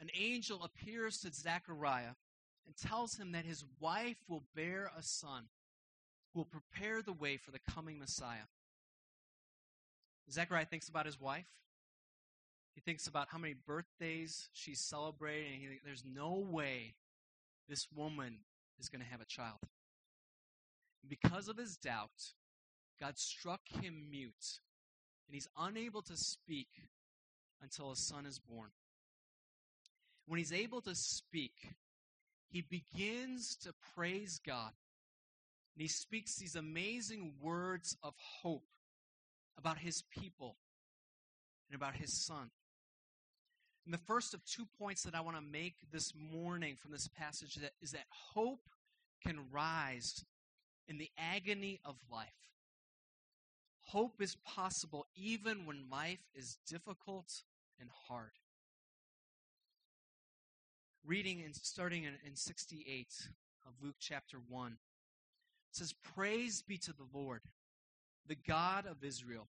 An 0.00 0.08
angel 0.18 0.62
appears 0.64 1.18
to 1.20 1.32
Zechariah 1.32 2.14
and 2.66 2.76
tells 2.76 3.16
him 3.16 3.32
that 3.32 3.44
his 3.44 3.64
wife 3.80 4.18
will 4.28 4.44
bear 4.54 4.90
a 4.96 5.02
son 5.02 5.44
who 6.32 6.40
will 6.40 6.44
prepare 6.46 7.02
the 7.02 7.12
way 7.12 7.36
for 7.36 7.50
the 7.50 7.60
coming 7.70 7.98
Messiah. 7.98 8.48
Zechariah 10.30 10.66
thinks 10.66 10.88
about 10.88 11.06
his 11.06 11.20
wife. 11.20 11.46
He 12.74 12.80
thinks 12.80 13.06
about 13.06 13.28
how 13.30 13.38
many 13.38 13.54
birthdays 13.54 14.48
she's 14.52 14.80
celebrating, 14.80 15.64
and 15.64 15.72
he, 15.72 15.78
there's 15.84 16.04
no 16.04 16.34
way 16.38 16.94
this 17.68 17.86
woman 17.94 18.38
is 18.78 18.88
going 18.88 19.02
to 19.02 19.10
have 19.10 19.20
a 19.20 19.26
child. 19.26 19.60
Because 21.08 21.48
of 21.48 21.56
his 21.56 21.76
doubt, 21.76 22.34
God 23.00 23.18
struck 23.18 23.60
him 23.80 24.10
mute, 24.10 24.60
and 25.26 25.34
he's 25.34 25.48
unable 25.58 26.02
to 26.02 26.16
speak 26.16 26.68
until 27.62 27.90
his 27.90 28.06
son 28.06 28.26
is 28.26 28.38
born. 28.38 28.70
When 30.26 30.38
he's 30.38 30.52
able 30.52 30.80
to 30.82 30.94
speak, 30.94 31.74
he 32.48 32.62
begins 32.62 33.56
to 33.62 33.72
praise 33.94 34.40
God. 34.44 34.72
And 35.74 35.82
he 35.82 35.88
speaks 35.88 36.36
these 36.36 36.56
amazing 36.56 37.34
words 37.40 37.96
of 38.02 38.14
hope 38.18 38.64
about 39.58 39.78
his 39.78 40.02
people 40.10 40.56
and 41.68 41.76
about 41.76 41.94
his 41.94 42.12
son. 42.12 42.50
And 43.84 43.94
the 43.94 43.98
first 43.98 44.34
of 44.34 44.44
two 44.44 44.66
points 44.78 45.02
that 45.04 45.14
I 45.14 45.20
want 45.20 45.36
to 45.36 45.42
make 45.42 45.76
this 45.92 46.12
morning 46.14 46.76
from 46.76 46.90
this 46.92 47.08
passage 47.08 47.58
is 47.80 47.92
that 47.92 48.06
hope 48.10 48.68
can 49.24 49.38
rise 49.52 50.24
in 50.88 50.98
the 50.98 51.10
agony 51.18 51.80
of 51.84 51.96
life. 52.10 52.28
Hope 53.86 54.20
is 54.20 54.36
possible 54.44 55.06
even 55.14 55.64
when 55.64 55.90
life 55.90 56.24
is 56.34 56.58
difficult 56.68 57.42
and 57.80 57.88
hard. 58.08 58.32
Reading 61.06 61.42
and 61.44 61.54
starting 61.54 62.04
in, 62.04 62.14
in 62.26 62.34
68 62.34 63.06
of 63.64 63.74
Luke 63.80 63.94
chapter 64.00 64.38
1 64.48 64.76
says, 65.70 65.94
Praise 66.14 66.62
be 66.62 66.78
to 66.78 66.92
the 66.92 67.06
Lord, 67.12 67.42
the 68.26 68.34
God 68.34 68.86
of 68.86 69.04
Israel, 69.04 69.46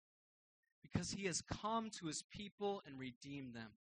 because 0.83 1.13
he 1.13 1.27
has 1.27 1.41
come 1.41 1.89
to 1.99 2.07
his 2.07 2.23
people 2.23 2.83
and 2.87 2.99
redeemed 2.99 3.55
them. 3.55 3.71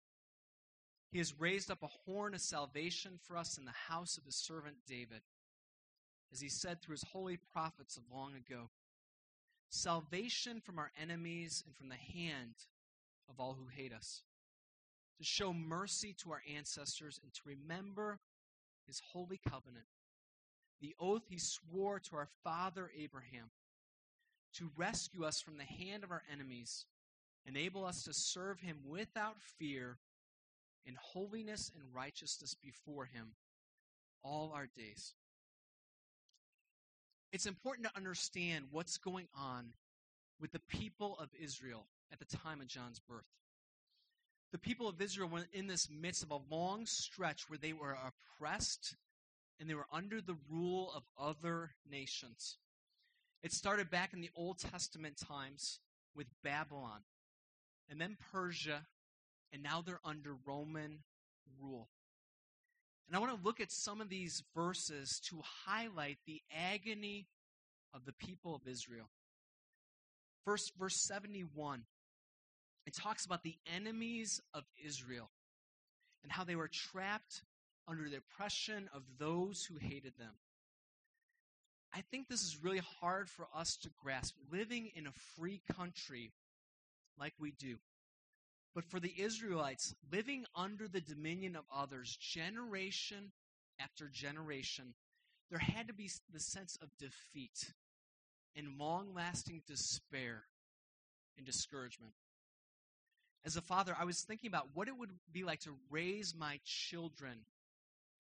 He 1.10 1.18
has 1.18 1.38
raised 1.38 1.70
up 1.70 1.82
a 1.82 2.10
horn 2.10 2.34
of 2.34 2.40
salvation 2.40 3.18
for 3.22 3.36
us 3.36 3.58
in 3.58 3.64
the 3.64 3.72
house 3.88 4.16
of 4.16 4.25
his 4.25 4.36
servant 4.36 4.76
David, 4.86 5.20
as 6.33 6.40
he 6.40 6.49
said 6.49 6.80
through 6.80 6.95
his 6.95 7.04
holy 7.12 7.38
prophets 7.52 7.97
of 7.97 8.02
long 8.12 8.35
ago 8.35 8.68
salvation 9.68 10.61
from 10.61 10.78
our 10.78 10.90
enemies 11.00 11.62
and 11.66 11.75
from 11.76 11.88
the 11.88 11.95
hand 11.95 12.54
of 13.28 13.40
all 13.40 13.56
who 13.59 13.66
hate 13.66 13.92
us, 13.92 14.23
to 15.18 15.25
show 15.25 15.52
mercy 15.52 16.14
to 16.23 16.30
our 16.30 16.42
ancestors 16.56 17.18
and 17.23 17.33
to 17.35 17.40
remember 17.45 18.18
his 18.87 19.00
holy 19.12 19.40
covenant, 19.49 19.87
the 20.80 20.95
oath 21.00 21.25
he 21.28 21.38
swore 21.38 21.99
to 21.99 22.16
our 22.16 22.28
father 22.45 22.90
Abraham, 22.97 23.50
to 24.54 24.71
rescue 24.76 25.25
us 25.25 25.40
from 25.40 25.59
the 25.59 25.64
hand 25.64 26.04
of 26.04 26.11
our 26.11 26.23
enemies, 26.33 26.87
enable 27.47 27.85
us 27.85 28.02
to 28.04 28.12
serve 28.12 28.61
him 28.61 28.78
without 28.87 29.37
fear 29.59 29.99
in 30.85 30.95
holiness 31.00 31.71
and 31.75 31.83
righteousness 31.95 32.54
before 32.62 33.06
him 33.06 33.33
all 34.23 34.52
our 34.54 34.66
days. 34.76 35.14
It's 37.33 37.47
important 37.47 37.88
to 37.88 37.97
understand 37.97 38.66
what's 38.71 38.99
going 38.99 39.28
on 39.37 39.73
with 40.40 40.52
the 40.52 40.61
people 40.61 41.18
of 41.18 41.28
Israel 41.40 41.87
at 42.12 42.18
the 42.18 42.37
time 42.37 42.61
of 42.61 42.68
John's 42.68 43.00
birth. 43.00 43.26
The 44.52 44.59
people 44.59 44.88
of 44.88 45.00
Israel 45.00 45.28
were 45.28 45.47
in 45.52 45.66
this 45.66 45.88
midst 45.90 46.23
of 46.23 46.30
a 46.30 46.40
long 46.50 46.87
stretch 46.87 47.50
where 47.50 47.59
they 47.59 47.73
were 47.73 47.97
oppressed 47.97 48.97
and 49.59 49.68
they 49.68 49.75
were 49.75 49.87
under 49.92 50.21
the 50.21 50.37
rule 50.50 50.92
of 50.95 51.02
other 51.18 51.71
nations. 51.90 52.59
It 53.42 53.52
started 53.52 53.90
back 53.90 54.12
in 54.12 54.21
the 54.21 54.30
Old 54.35 54.59
Testament 54.59 55.16
times 55.16 55.80
with 56.14 56.26
Babylon, 56.42 57.00
and 57.88 58.00
then 58.00 58.16
Persia, 58.33 58.87
and 59.52 59.62
now 59.62 59.83
they're 59.83 60.00
under 60.04 60.35
Roman 60.47 61.00
rule. 61.61 61.88
And 63.06 63.16
I 63.16 63.20
want 63.20 63.36
to 63.36 63.44
look 63.44 63.60
at 63.60 63.70
some 63.70 64.00
of 64.00 64.08
these 64.08 64.42
verses 64.54 65.20
to 65.30 65.40
highlight 65.66 66.18
the 66.26 66.42
agony 66.54 67.26
of 67.94 68.04
the 68.04 68.12
people 68.12 68.54
of 68.54 68.66
Israel. 68.66 69.08
First, 70.44 70.72
verse 70.78 70.96
71, 71.06 71.82
it 72.86 72.94
talks 72.94 73.25
about 73.25 73.42
the 73.42 73.56
enemies 73.75 74.40
of 74.54 74.64
Israel 74.84 75.30
and 76.22 76.32
how 76.32 76.44
they 76.44 76.56
were 76.56 76.70
trapped 76.72 77.42
under 77.88 78.08
the 78.08 78.16
oppression 78.16 78.88
of 78.92 79.02
those 79.18 79.62
who 79.64 79.76
hated 79.76 80.14
them. 80.18 80.34
I 81.94 82.02
think 82.10 82.28
this 82.28 82.42
is 82.42 82.58
really 82.62 82.82
hard 83.00 83.28
for 83.28 83.46
us 83.54 83.76
to 83.82 83.90
grasp, 84.02 84.34
living 84.50 84.90
in 84.94 85.06
a 85.06 85.12
free 85.36 85.62
country 85.75 86.32
like 87.18 87.32
we 87.38 87.52
do. 87.52 87.76
But 88.76 88.85
for 88.85 89.00
the 89.00 89.14
Israelites, 89.16 89.95
living 90.12 90.45
under 90.54 90.87
the 90.87 91.00
dominion 91.00 91.56
of 91.56 91.64
others, 91.75 92.14
generation 92.21 93.33
after 93.80 94.06
generation, 94.12 94.92
there 95.49 95.59
had 95.59 95.88
to 95.88 95.95
be 95.95 96.11
the 96.30 96.38
sense 96.38 96.76
of 96.83 96.90
defeat 96.99 97.73
and 98.54 98.78
long 98.78 99.14
lasting 99.14 99.62
despair 99.66 100.42
and 101.38 101.47
discouragement. 101.47 102.12
As 103.47 103.56
a 103.56 103.62
father, 103.62 103.97
I 103.99 104.04
was 104.04 104.21
thinking 104.21 104.49
about 104.49 104.68
what 104.75 104.88
it 104.88 104.99
would 104.99 105.12
be 105.33 105.42
like 105.42 105.61
to 105.61 105.75
raise 105.90 106.35
my 106.37 106.61
children 106.66 107.47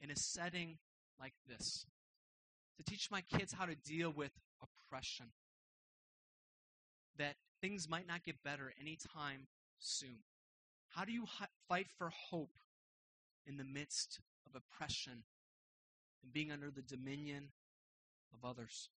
in 0.00 0.10
a 0.10 0.16
setting 0.16 0.78
like 1.20 1.34
this, 1.46 1.84
to 2.78 2.82
teach 2.82 3.10
my 3.10 3.20
kids 3.20 3.52
how 3.52 3.66
to 3.66 3.74
deal 3.74 4.10
with 4.10 4.32
oppression, 4.62 5.26
that 7.18 7.34
things 7.60 7.90
might 7.90 8.08
not 8.08 8.24
get 8.24 8.42
better 8.42 8.72
anytime 8.80 9.48
soon. 9.78 10.16
How 10.96 11.04
do 11.04 11.12
you 11.12 11.26
fight 11.68 11.88
for 11.98 12.08
hope 12.08 12.56
in 13.46 13.58
the 13.58 13.64
midst 13.64 14.18
of 14.46 14.54
oppression 14.54 15.24
and 16.22 16.32
being 16.32 16.50
under 16.50 16.70
the 16.70 16.80
dominion 16.80 17.48
of 18.32 18.48
others? 18.48 18.88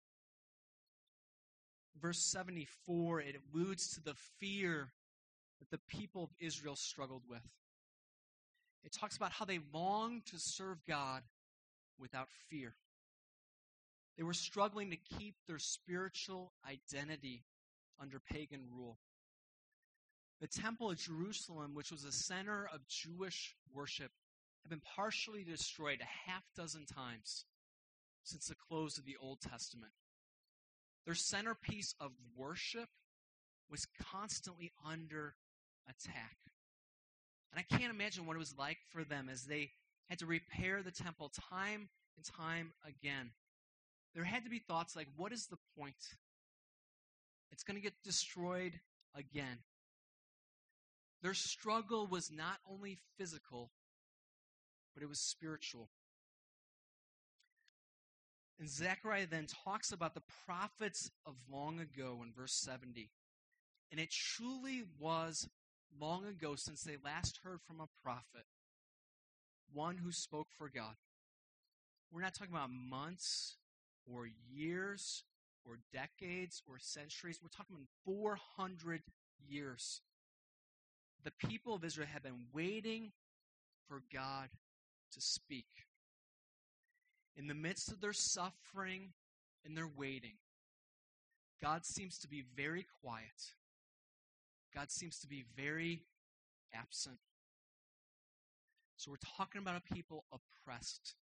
Verse 2.00 2.18
74, 2.18 3.20
it 3.20 3.36
alludes 3.52 3.92
to 3.94 4.02
the 4.02 4.14
fear 4.38 4.92
that 5.58 5.70
the 5.70 5.80
people 5.94 6.24
of 6.24 6.30
Israel 6.38 6.74
struggled 6.74 7.24
with. 7.28 7.46
It 8.82 8.92
talks 8.92 9.18
about 9.18 9.32
how 9.32 9.44
they 9.44 9.58
longed 9.70 10.24
to 10.26 10.38
serve 10.38 10.78
God 10.88 11.22
without 11.98 12.28
fear. 12.48 12.76
They 14.16 14.22
were 14.22 14.32
struggling 14.32 14.88
to 14.90 14.96
keep 15.18 15.34
their 15.46 15.58
spiritual 15.58 16.52
identity 16.66 17.44
under 18.00 18.18
pagan 18.18 18.62
rule. 18.74 18.96
The 20.40 20.48
Temple 20.48 20.90
of 20.90 20.98
Jerusalem, 20.98 21.74
which 21.74 21.90
was 21.90 22.04
a 22.04 22.12
center 22.12 22.68
of 22.72 22.86
Jewish 22.88 23.54
worship, 23.74 24.10
had 24.62 24.70
been 24.70 24.80
partially 24.96 25.44
destroyed 25.44 26.00
a 26.00 26.30
half 26.30 26.44
dozen 26.56 26.86
times 26.86 27.44
since 28.24 28.46
the 28.46 28.54
close 28.54 28.98
of 28.98 29.04
the 29.04 29.16
Old 29.20 29.40
Testament. 29.40 29.92
Their 31.04 31.14
centerpiece 31.14 31.94
of 32.00 32.12
worship 32.36 32.88
was 33.70 33.86
constantly 34.10 34.72
under 34.86 35.34
attack. 35.88 36.36
And 37.52 37.58
I 37.58 37.76
can't 37.76 37.92
imagine 37.92 38.26
what 38.26 38.36
it 38.36 38.40
was 38.40 38.54
like 38.56 38.78
for 38.88 39.04
them 39.04 39.28
as 39.30 39.44
they 39.44 39.70
had 40.08 40.18
to 40.20 40.26
repair 40.26 40.82
the 40.82 40.90
temple 40.90 41.30
time 41.50 41.88
and 42.16 42.24
time 42.24 42.72
again. 42.86 43.30
There 44.14 44.24
had 44.24 44.44
to 44.44 44.50
be 44.50 44.58
thoughts 44.58 44.96
like, 44.96 45.08
what 45.16 45.32
is 45.32 45.46
the 45.46 45.58
point? 45.78 45.94
It's 47.52 47.62
going 47.62 47.76
to 47.76 47.82
get 47.82 47.94
destroyed 48.04 48.78
again. 49.16 49.58
Their 51.22 51.34
struggle 51.34 52.06
was 52.06 52.30
not 52.30 52.58
only 52.70 52.98
physical, 53.18 53.70
but 54.94 55.02
it 55.02 55.08
was 55.08 55.20
spiritual. 55.20 55.90
And 58.58 58.68
Zechariah 58.68 59.26
then 59.26 59.46
talks 59.64 59.90
about 59.90 60.14
the 60.14 60.22
prophets 60.46 61.10
of 61.24 61.34
long 61.50 61.80
ago 61.80 62.20
in 62.22 62.32
verse 62.32 62.52
70. 62.52 63.10
And 63.90 63.98
it 63.98 64.10
truly 64.10 64.84
was 64.98 65.48
long 65.98 66.26
ago 66.26 66.54
since 66.56 66.82
they 66.82 66.96
last 67.02 67.40
heard 67.42 67.60
from 67.66 67.80
a 67.80 67.88
prophet, 68.02 68.46
one 69.72 69.96
who 69.96 70.12
spoke 70.12 70.48
for 70.56 70.68
God. 70.68 70.94
We're 72.12 72.22
not 72.22 72.34
talking 72.34 72.54
about 72.54 72.70
months 72.70 73.56
or 74.06 74.28
years 74.50 75.24
or 75.64 75.78
decades 75.92 76.62
or 76.66 76.78
centuries. 76.78 77.40
We're 77.42 77.48
talking 77.48 77.76
about 77.76 77.88
400 78.04 79.02
years. 79.48 80.00
The 81.24 81.48
people 81.48 81.74
of 81.74 81.84
Israel 81.84 82.08
have 82.12 82.22
been 82.22 82.46
waiting 82.52 83.12
for 83.88 84.02
God 84.12 84.48
to 85.12 85.20
speak. 85.20 85.66
In 87.36 87.46
the 87.46 87.54
midst 87.54 87.90
of 87.90 88.00
their 88.00 88.12
suffering 88.12 89.12
and 89.64 89.76
their 89.76 89.90
waiting, 89.96 90.38
God 91.62 91.84
seems 91.84 92.18
to 92.18 92.28
be 92.28 92.44
very 92.56 92.86
quiet. 93.02 93.54
God 94.74 94.90
seems 94.90 95.18
to 95.20 95.26
be 95.26 95.44
very 95.56 96.02
absent. 96.72 97.18
So 98.96 99.10
we're 99.10 99.36
talking 99.36 99.60
about 99.60 99.76
a 99.76 99.94
people 99.94 100.24
oppressed, 100.32 101.14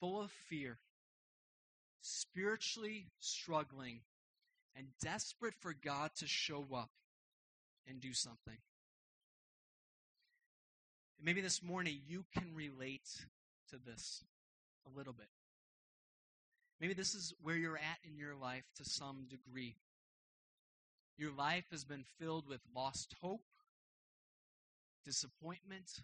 full 0.00 0.20
of 0.20 0.30
fear, 0.48 0.78
spiritually 2.00 3.06
struggling, 3.18 4.00
and 4.74 4.86
desperate 5.02 5.54
for 5.60 5.74
God 5.74 6.10
to 6.16 6.26
show 6.26 6.66
up 6.74 6.90
and 7.88 8.00
do 8.00 8.12
something. 8.12 8.58
maybe 11.22 11.40
this 11.40 11.62
morning 11.62 11.98
you 12.06 12.24
can 12.36 12.54
relate 12.54 13.08
to 13.70 13.76
this 13.84 14.22
a 14.86 14.96
little 14.96 15.12
bit. 15.12 15.28
Maybe 16.80 16.94
this 16.94 17.14
is 17.14 17.34
where 17.42 17.56
you're 17.56 17.76
at 17.76 17.98
in 18.04 18.16
your 18.16 18.34
life 18.34 18.64
to 18.76 18.84
some 18.84 19.26
degree. 19.28 19.76
Your 21.16 21.32
life 21.32 21.64
has 21.70 21.84
been 21.84 22.04
filled 22.18 22.46
with 22.46 22.60
lost 22.74 23.14
hope, 23.22 23.40
disappointment, 25.04 26.02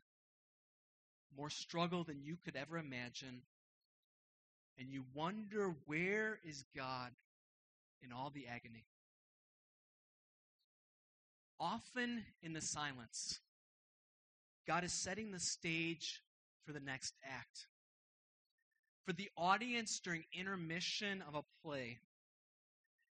more 1.36 1.50
struggle 1.50 2.04
than 2.04 2.22
you 2.22 2.36
could 2.42 2.56
ever 2.56 2.78
imagine. 2.78 3.42
And 4.78 4.90
you 4.90 5.04
wonder, 5.14 5.75
where 5.86 6.38
is 6.42 6.64
God 6.75 7.12
in 8.02 8.12
all 8.12 8.30
the 8.30 8.47
agony? 8.49 8.86
Often 11.62 12.25
in 12.42 12.54
the 12.54 12.60
silence, 12.60 13.38
God 14.66 14.82
is 14.82 14.92
setting 14.92 15.30
the 15.30 15.38
stage 15.38 16.20
for 16.66 16.72
the 16.72 16.80
next 16.80 17.14
act. 17.25 17.68
For 19.06 19.12
the 19.12 19.30
audience 19.36 20.00
during 20.00 20.25
intermission 20.36 21.22
of 21.22 21.36
a 21.36 21.44
play, 21.64 21.98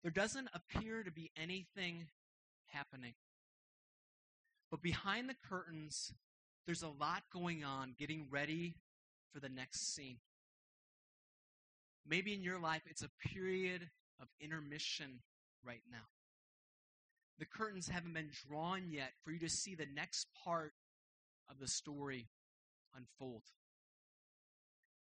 there 0.02 0.12
doesn't 0.12 0.48
appear 0.54 1.02
to 1.02 1.10
be 1.10 1.32
anything 1.36 2.06
happening. 2.68 3.14
But 4.70 4.80
behind 4.80 5.28
the 5.28 5.36
curtains, 5.48 6.12
there's 6.66 6.84
a 6.84 6.88
lot 6.88 7.24
going 7.32 7.64
on 7.64 7.96
getting 7.98 8.28
ready 8.30 8.76
for 9.34 9.40
the 9.40 9.48
next 9.48 9.92
scene. 9.92 10.18
Maybe 12.08 12.32
in 12.32 12.42
your 12.42 12.60
life, 12.60 12.82
it's 12.88 13.02
a 13.02 13.28
period 13.28 13.90
of 14.20 14.28
intermission 14.40 15.18
right 15.64 15.82
now. 15.90 16.06
The 17.38 17.44
curtains 17.44 17.88
haven't 17.88 18.14
been 18.14 18.30
drawn 18.48 18.88
yet 18.90 19.12
for 19.22 19.30
you 19.30 19.38
to 19.40 19.48
see 19.48 19.74
the 19.74 19.86
next 19.94 20.26
part 20.44 20.72
of 21.50 21.58
the 21.58 21.68
story 21.68 22.28
unfold. 22.96 23.42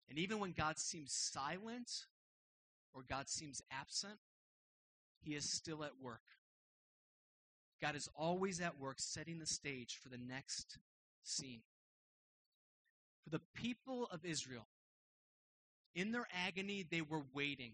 And 0.10 0.20
even 0.20 0.40
when 0.40 0.52
God 0.52 0.78
seems 0.78 1.14
silent 1.14 1.90
or 2.94 3.04
God 3.10 3.30
seems 3.30 3.62
absent, 3.72 4.20
he 5.22 5.36
is 5.36 5.50
still 5.50 5.84
at 5.84 6.02
work. 6.02 6.22
God 7.82 7.96
is 7.96 8.10
always 8.16 8.62
at 8.62 8.80
work 8.80 8.98
setting 9.00 9.40
the 9.40 9.46
stage 9.46 10.00
for 10.02 10.10
the 10.10 10.18
next 10.18 10.78
scene. 11.24 11.62
For 13.24 13.32
the 13.32 13.42
people 13.56 14.08
of 14.12 14.24
Israel, 14.24 14.68
in 15.96 16.12
their 16.12 16.28
agony, 16.46 16.86
they 16.90 17.02
were 17.02 17.24
waiting, 17.34 17.74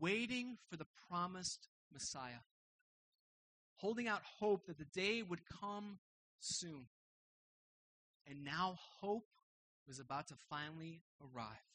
waiting 0.00 0.56
for 0.68 0.76
the 0.76 0.86
promised 1.08 1.68
Messiah, 1.92 2.42
holding 3.84 4.08
out 4.08 4.22
hope 4.38 4.66
that 4.66 4.78
the 4.78 4.86
day 4.98 5.20
would 5.20 5.42
come 5.60 5.98
soon. 6.38 6.86
And 8.26 8.42
now 8.42 8.78
hope 9.02 9.26
was 9.86 9.98
about 9.98 10.28
to 10.28 10.34
finally 10.48 11.02
arrive. 11.20 11.68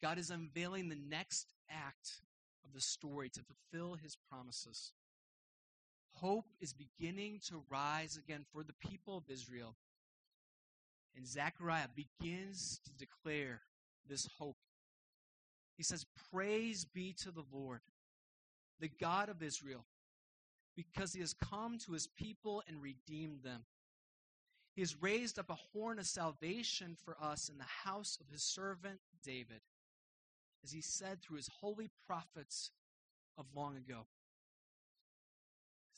God 0.00 0.16
is 0.16 0.30
unveiling 0.30 0.88
the 0.88 0.96
next 1.10 1.52
act 1.68 2.22
of 2.64 2.72
the 2.72 2.80
story 2.80 3.28
to 3.28 3.40
fulfill 3.42 3.96
his 3.96 4.16
promises. 4.30 4.92
Hope 6.12 6.46
is 6.58 6.72
beginning 6.72 7.40
to 7.50 7.62
rise 7.68 8.16
again 8.16 8.46
for 8.50 8.62
the 8.62 8.88
people 8.88 9.18
of 9.18 9.24
Israel. 9.28 9.76
And 11.14 11.26
Zechariah 11.28 11.88
begins 11.94 12.80
to 12.86 12.92
declare 12.94 13.60
this 14.08 14.26
hope. 14.38 14.56
He 15.76 15.82
says, 15.82 16.06
Praise 16.32 16.86
be 16.86 17.14
to 17.24 17.30
the 17.30 17.44
Lord, 17.52 17.80
the 18.80 18.88
God 18.88 19.28
of 19.28 19.42
Israel, 19.42 19.84
because 20.76 21.12
he 21.12 21.20
has 21.20 21.34
come 21.34 21.78
to 21.78 21.92
his 21.92 22.06
people 22.06 22.62
and 22.68 22.82
redeemed 22.82 23.42
them. 23.42 23.64
He 24.74 24.82
has 24.82 25.00
raised 25.00 25.38
up 25.38 25.50
a 25.50 25.58
horn 25.72 25.98
of 25.98 26.06
salvation 26.06 26.96
for 27.04 27.16
us 27.20 27.48
in 27.48 27.58
the 27.58 27.64
house 27.64 28.18
of 28.20 28.28
his 28.32 28.42
servant 28.42 28.98
David 29.22 29.60
as 30.64 30.72
he 30.72 30.80
said 30.80 31.20
through 31.20 31.36
his 31.36 31.50
holy 31.60 31.90
prophets 32.06 32.70
of 33.36 33.46
long 33.54 33.76
ago. 33.76 34.06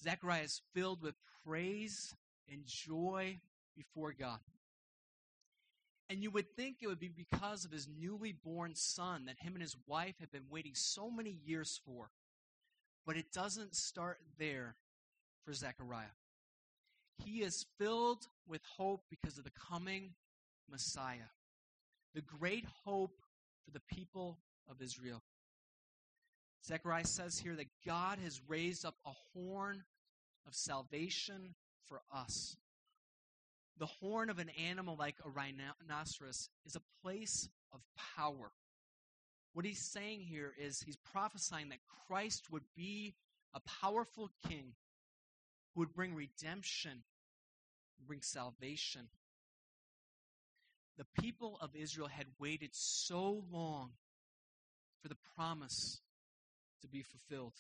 Zechariah 0.03 0.43
is 0.43 0.61
filled 0.75 1.03
with 1.03 1.15
praise 1.45 2.15
and 2.51 2.67
joy 2.67 3.39
before 3.77 4.13
God. 4.13 4.41
And 6.11 6.23
you 6.23 6.31
would 6.31 6.55
think 6.55 6.79
it 6.81 6.87
would 6.87 7.01
be 7.01 7.09
because 7.09 7.65
of 7.65 7.73
his 7.73 7.89
newly 7.89 8.33
born 8.33 8.75
son 8.75 9.25
that 9.27 9.39
him 9.39 9.55
and 9.55 9.63
his 9.63 9.77
wife 9.87 10.17
have 10.21 10.31
been 10.31 10.49
waiting 10.51 10.75
so 10.75 11.11
many 11.11 11.39
years 11.45 11.81
for. 11.85 12.11
But 13.07 13.17
it 13.17 13.33
doesn't 13.33 13.77
start 13.77 14.19
there 14.39 14.75
for 15.45 15.53
Zechariah. 15.53 16.07
He 17.25 17.43
is 17.43 17.65
filled 17.79 18.27
with 18.49 18.63
hope 18.77 19.03
because 19.09 19.39
of 19.39 19.45
the 19.45 19.51
coming 19.51 20.15
Messiah, 20.71 21.31
the 22.15 22.21
great 22.21 22.65
hope 22.85 23.21
for 23.65 23.71
the 23.71 23.81
people 23.81 24.39
of 24.69 24.83
Israel. 24.83 25.23
Zechariah 26.67 27.07
says 27.07 27.39
here 27.39 27.55
that 27.55 27.69
God 27.87 28.19
has 28.19 28.41
raised 28.49 28.85
up 28.85 28.97
a 29.07 29.13
horn 29.33 29.85
of 30.47 30.55
salvation 30.55 31.55
for 31.85 32.03
us. 32.13 32.57
The 33.79 33.87
horn 33.87 34.31
of 34.31 34.39
an 34.39 34.51
animal 34.67 34.97
like 34.99 35.17
a 35.25 35.29
rhinoceros 35.29 36.49
is 36.65 36.77
a 36.77 36.83
place 37.03 37.49
of 37.73 37.81
power. 38.17 38.51
What 39.57 39.65
he's 39.65 39.91
saying 39.91 40.21
here 40.21 40.53
is 40.59 40.83
he's 40.83 40.99
prophesying 40.99 41.71
that 41.71 41.79
Christ 42.07 42.51
would 42.51 42.65
be 42.77 43.15
a 43.55 43.61
powerful 43.81 44.31
king 44.47 44.75
who 45.73 45.81
would 45.81 45.95
bring 45.95 46.15
redemption, 46.15 47.05
bring 48.07 48.21
salvation. 48.21 49.09
The 50.99 51.07
people 51.23 51.57
of 51.63 51.71
Israel 51.75 52.07
had 52.07 52.27
waited 52.39 52.75
so 52.75 53.45
long 53.51 53.93
for 55.01 55.09
the 55.09 55.17
promise 55.35 56.03
to 56.83 56.87
be 56.87 57.01
fulfilled. 57.01 57.55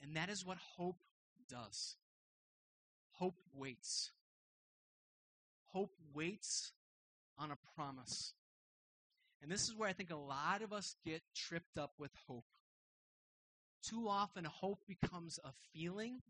And 0.00 0.16
that 0.16 0.30
is 0.30 0.46
what 0.46 0.56
hope 0.78 0.96
does. 1.46 1.96
Hope 3.10 3.36
waits. 3.54 4.12
Hope 5.74 5.92
waits 6.14 6.72
on 7.36 7.50
a 7.50 7.58
promise. 7.76 8.32
And 9.42 9.50
this 9.50 9.68
is 9.68 9.74
where 9.74 9.88
I 9.88 9.92
think 9.92 10.10
a 10.10 10.16
lot 10.16 10.62
of 10.62 10.72
us 10.72 10.94
get 11.04 11.20
tripped 11.34 11.76
up 11.76 11.92
with 11.98 12.12
hope. 12.28 12.44
Too 13.82 14.08
often, 14.08 14.44
hope 14.44 14.78
becomes 14.86 15.40
a 15.42 15.50
feeling, 15.72 16.22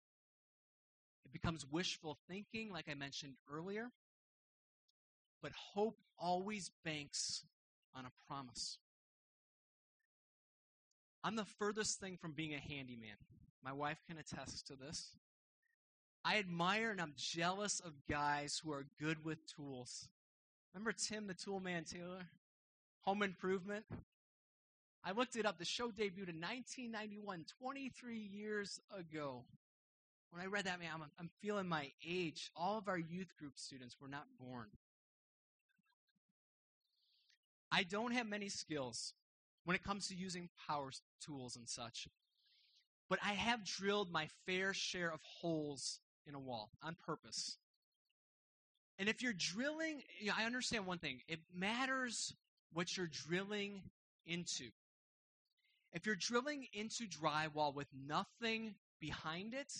it 1.25 1.33
becomes 1.33 1.67
wishful 1.71 2.17
thinking, 2.29 2.73
like 2.73 2.89
I 2.91 2.95
mentioned 2.95 3.35
earlier. 3.53 3.91
But 5.43 5.53
hope 5.53 5.99
always 6.19 6.71
banks 6.85 7.45
on 7.95 8.07
a 8.07 8.13
promise. 8.27 8.79
I'm 11.25 11.37
the 11.37 11.45
furthest 11.45 12.01
thing 12.01 12.17
from 12.17 12.33
being 12.33 12.55
a 12.55 12.59
handyman. 12.59 13.17
My 13.65 13.73
wife 13.73 13.99
can 14.09 14.19
attest 14.19 14.67
to 14.69 14.77
this. 14.77 15.11
I 16.25 16.39
admire 16.39 16.91
and 16.91 17.01
I'm 17.01 17.15
jealous 17.17 17.81
of 17.81 17.93
guys 18.09 18.61
who 18.63 18.73
are 18.73 18.87
good 19.01 19.25
with 19.25 19.39
tools. 19.47 20.09
Remember 20.73 20.93
Tim 20.93 21.27
the 21.27 21.35
Tool 21.35 21.61
Man 21.61 21.85
Taylor? 21.85 22.29
Home 23.03 23.23
Improvement? 23.23 23.85
I 25.05 25.13
looked 25.13 25.37
it 25.37 25.47
up. 25.47 25.59
The 25.59 25.65
show 25.65 25.89
debuted 25.89 26.31
in 26.31 26.41
1991, 26.41 27.45
23 27.61 28.19
years 28.19 28.81
ago. 28.97 29.45
When 30.31 30.41
I 30.41 30.47
read 30.47 30.65
that, 30.65 30.79
man, 30.79 30.91
I'm, 30.95 31.03
I'm 31.19 31.31
feeling 31.41 31.69
my 31.69 31.91
age. 32.07 32.51
All 32.57 32.79
of 32.79 32.89
our 32.89 32.99
youth 32.99 33.37
group 33.37 33.55
students 33.57 33.97
were 34.01 34.09
not 34.09 34.25
born. 34.41 34.69
I 37.71 37.83
don't 37.83 38.13
have 38.13 38.27
many 38.27 38.49
skills 38.49 39.15
when 39.65 39.75
it 39.75 39.83
comes 39.83 40.09
to 40.09 40.15
using 40.15 40.49
power 40.69 40.91
tools 41.25 41.57
and 41.57 41.69
such. 41.69 42.07
But 43.11 43.19
I 43.25 43.33
have 43.33 43.65
drilled 43.65 44.13
my 44.13 44.29
fair 44.47 44.73
share 44.73 45.13
of 45.13 45.21
holes 45.23 45.99
in 46.27 46.35
a 46.35 46.41
wall 46.41 46.71
on 46.83 46.97
purpose. 47.05 47.57
And 48.99 49.09
if 49.09 49.23
you're 49.23 49.33
drilling, 49.33 50.03
you 50.21 50.29
know, 50.29 50.35
I 50.39 50.45
understand 50.45 50.87
one 50.87 50.99
thing 50.99 51.21
it 51.29 51.41
matters 51.55 52.35
what 52.73 52.97
you're 52.97 53.11
drilling 53.27 53.83
into. 54.27 54.65
If 55.93 56.07
you're 56.07 56.17
drilling 56.17 56.67
into 56.73 57.05
drywall 57.05 57.75
with 57.75 57.89
nothing 58.07 58.75
behind 59.01 59.55
it, 59.55 59.73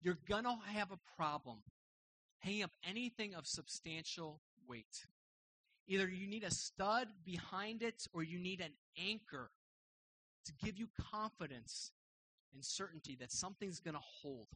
you're 0.00 0.18
going 0.28 0.44
to 0.44 0.56
have 0.72 0.90
a 0.90 0.98
problem 1.16 1.58
hanging 2.38 2.62
up 2.62 2.70
anything 2.88 3.34
of 3.34 3.46
substantial 3.46 4.40
weight. 4.68 5.06
Either 5.86 6.08
you 6.08 6.26
need 6.26 6.44
a 6.44 6.50
stud 6.50 7.08
behind 7.24 7.82
it 7.82 8.06
or 8.12 8.22
you 8.22 8.38
need 8.38 8.60
an 8.60 8.72
anchor 8.98 9.50
to 10.44 10.52
give 10.64 10.78
you 10.78 10.88
confidence 11.10 11.92
and 12.54 12.64
certainty 12.64 13.16
that 13.20 13.32
something's 13.32 13.80
going 13.80 13.94
to 13.94 14.00
hold. 14.22 14.48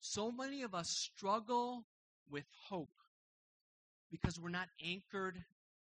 So 0.00 0.30
many 0.30 0.62
of 0.62 0.74
us 0.74 0.90
struggle 0.90 1.84
with 2.30 2.44
hope 2.68 2.90
because 4.10 4.38
we're 4.38 4.50
not 4.50 4.68
anchored 4.84 5.42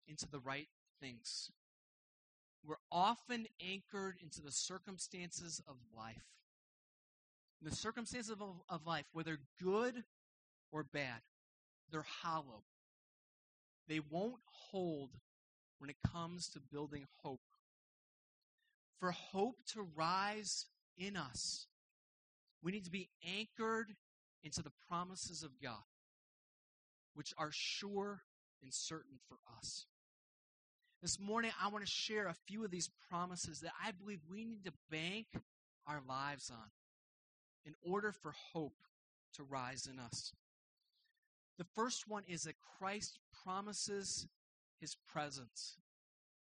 into 0.09 0.27
the 0.29 0.41
right 0.41 0.69
things. 1.01 1.51
We're 2.65 2.77
often 2.91 3.47
anchored 3.65 4.17
into 4.23 4.41
the 4.43 4.53
circumstances 4.53 5.61
of 5.69 5.77
life. 5.97 6.25
the 7.63 7.75
circumstances 7.75 8.31
of, 8.31 8.43
of 8.69 8.87
life, 8.87 9.07
whether 9.13 9.39
good 9.63 10.05
or 10.71 10.85
bad, 10.85 11.21
they're 11.91 12.07
hollow. 12.23 12.65
They 13.89 14.01
won't 14.01 14.41
hold 14.71 15.11
when 15.79 15.91
it 15.91 15.97
comes 16.13 16.49
to 16.51 16.61
building 16.61 17.07
hope. 17.23 17.41
For 18.99 19.11
hope 19.13 19.57
to 19.75 19.83
rise 19.95 20.67
in 20.97 21.17
us, 21.17 21.67
we 22.63 22.73
need 22.73 22.85
to 22.85 22.91
be 22.91 23.11
anchored 23.39 23.95
into 24.43 24.63
the 24.63 24.73
promises 24.89 25.43
of 25.43 25.61
God, 25.63 25.85
which 27.15 27.33
are 27.39 27.51
sure 27.53 28.23
and 28.63 28.73
certain 28.73 29.19
for 29.29 29.39
us. 29.59 29.87
This 31.03 31.21
morning, 31.21 31.51
I 31.63 31.69
want 31.69 31.85
to 31.85 31.91
share 31.91 32.27
a 32.27 32.35
few 32.47 32.65
of 32.65 32.71
these 32.71 32.91
promises 33.11 33.61
that 33.61 33.73
I 33.85 33.93
believe 33.93 34.21
we 34.31 34.45
need 34.45 34.65
to 34.65 34.73
bank 34.91 35.27
our 35.87 36.01
lives 36.09 36.51
on 36.51 36.71
in 37.65 37.75
order 37.83 38.13
for 38.13 38.33
hope 38.53 38.77
to 39.35 39.43
rise 39.43 39.87
in 39.91 39.99
us. 39.99 40.33
The 41.59 41.67
first 41.75 42.09
one 42.09 42.23
is 42.27 42.43
that 42.43 42.55
Christ 42.79 43.19
promises 43.45 44.27
his 44.81 44.97
presence. 45.13 45.77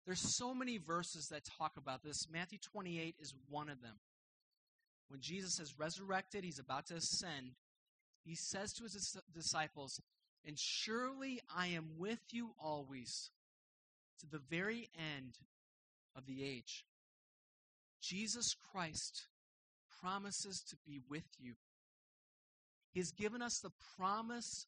There's 0.05 0.35
so 0.35 0.53
many 0.53 0.77
verses 0.77 1.27
that 1.27 1.43
talk 1.57 1.77
about 1.77 2.03
this. 2.03 2.27
Matthew 2.31 2.57
28 2.71 3.15
is 3.19 3.33
one 3.49 3.69
of 3.69 3.81
them. 3.81 3.95
When 5.09 5.21
Jesus 5.21 5.59
is 5.59 5.77
resurrected, 5.77 6.43
he's 6.43 6.59
about 6.59 6.87
to 6.87 6.95
ascend. 6.95 7.51
He 8.25 8.35
says 8.35 8.73
to 8.73 8.83
his 8.83 9.17
disciples, 9.33 9.99
And 10.45 10.57
surely 10.57 11.39
I 11.55 11.67
am 11.67 11.91
with 11.97 12.19
you 12.31 12.51
always 12.59 13.31
to 14.19 14.27
the 14.27 14.41
very 14.49 14.89
end 14.97 15.37
of 16.15 16.25
the 16.25 16.43
age. 16.43 16.85
Jesus 18.01 18.55
Christ 18.71 19.27
promises 20.01 20.61
to 20.69 20.77
be 20.85 20.99
with 21.09 21.27
you. 21.37 21.53
He 22.91 22.99
has 22.99 23.11
given 23.11 23.41
us 23.41 23.59
the 23.59 23.71
promise 23.97 24.67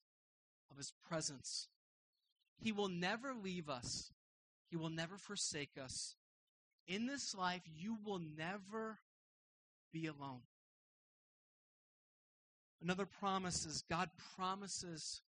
of 0.70 0.78
his 0.78 0.94
presence. 1.08 1.68
He 2.58 2.72
will 2.72 2.90
never 2.90 3.34
leave 3.34 3.70
us, 3.70 4.12
he 4.70 4.78
will 4.78 4.90
never 4.90 5.18
forsake 5.18 5.78
us. 5.82 6.16
In 6.88 7.06
this 7.06 7.36
life, 7.36 7.62
you 7.78 7.98
will 8.04 8.20
never 8.38 8.98
be 9.94 10.08
alone. 10.08 10.42
Another 12.82 13.06
promise 13.06 13.66
is 13.66 13.84
God 13.90 14.10
promises 14.36 15.22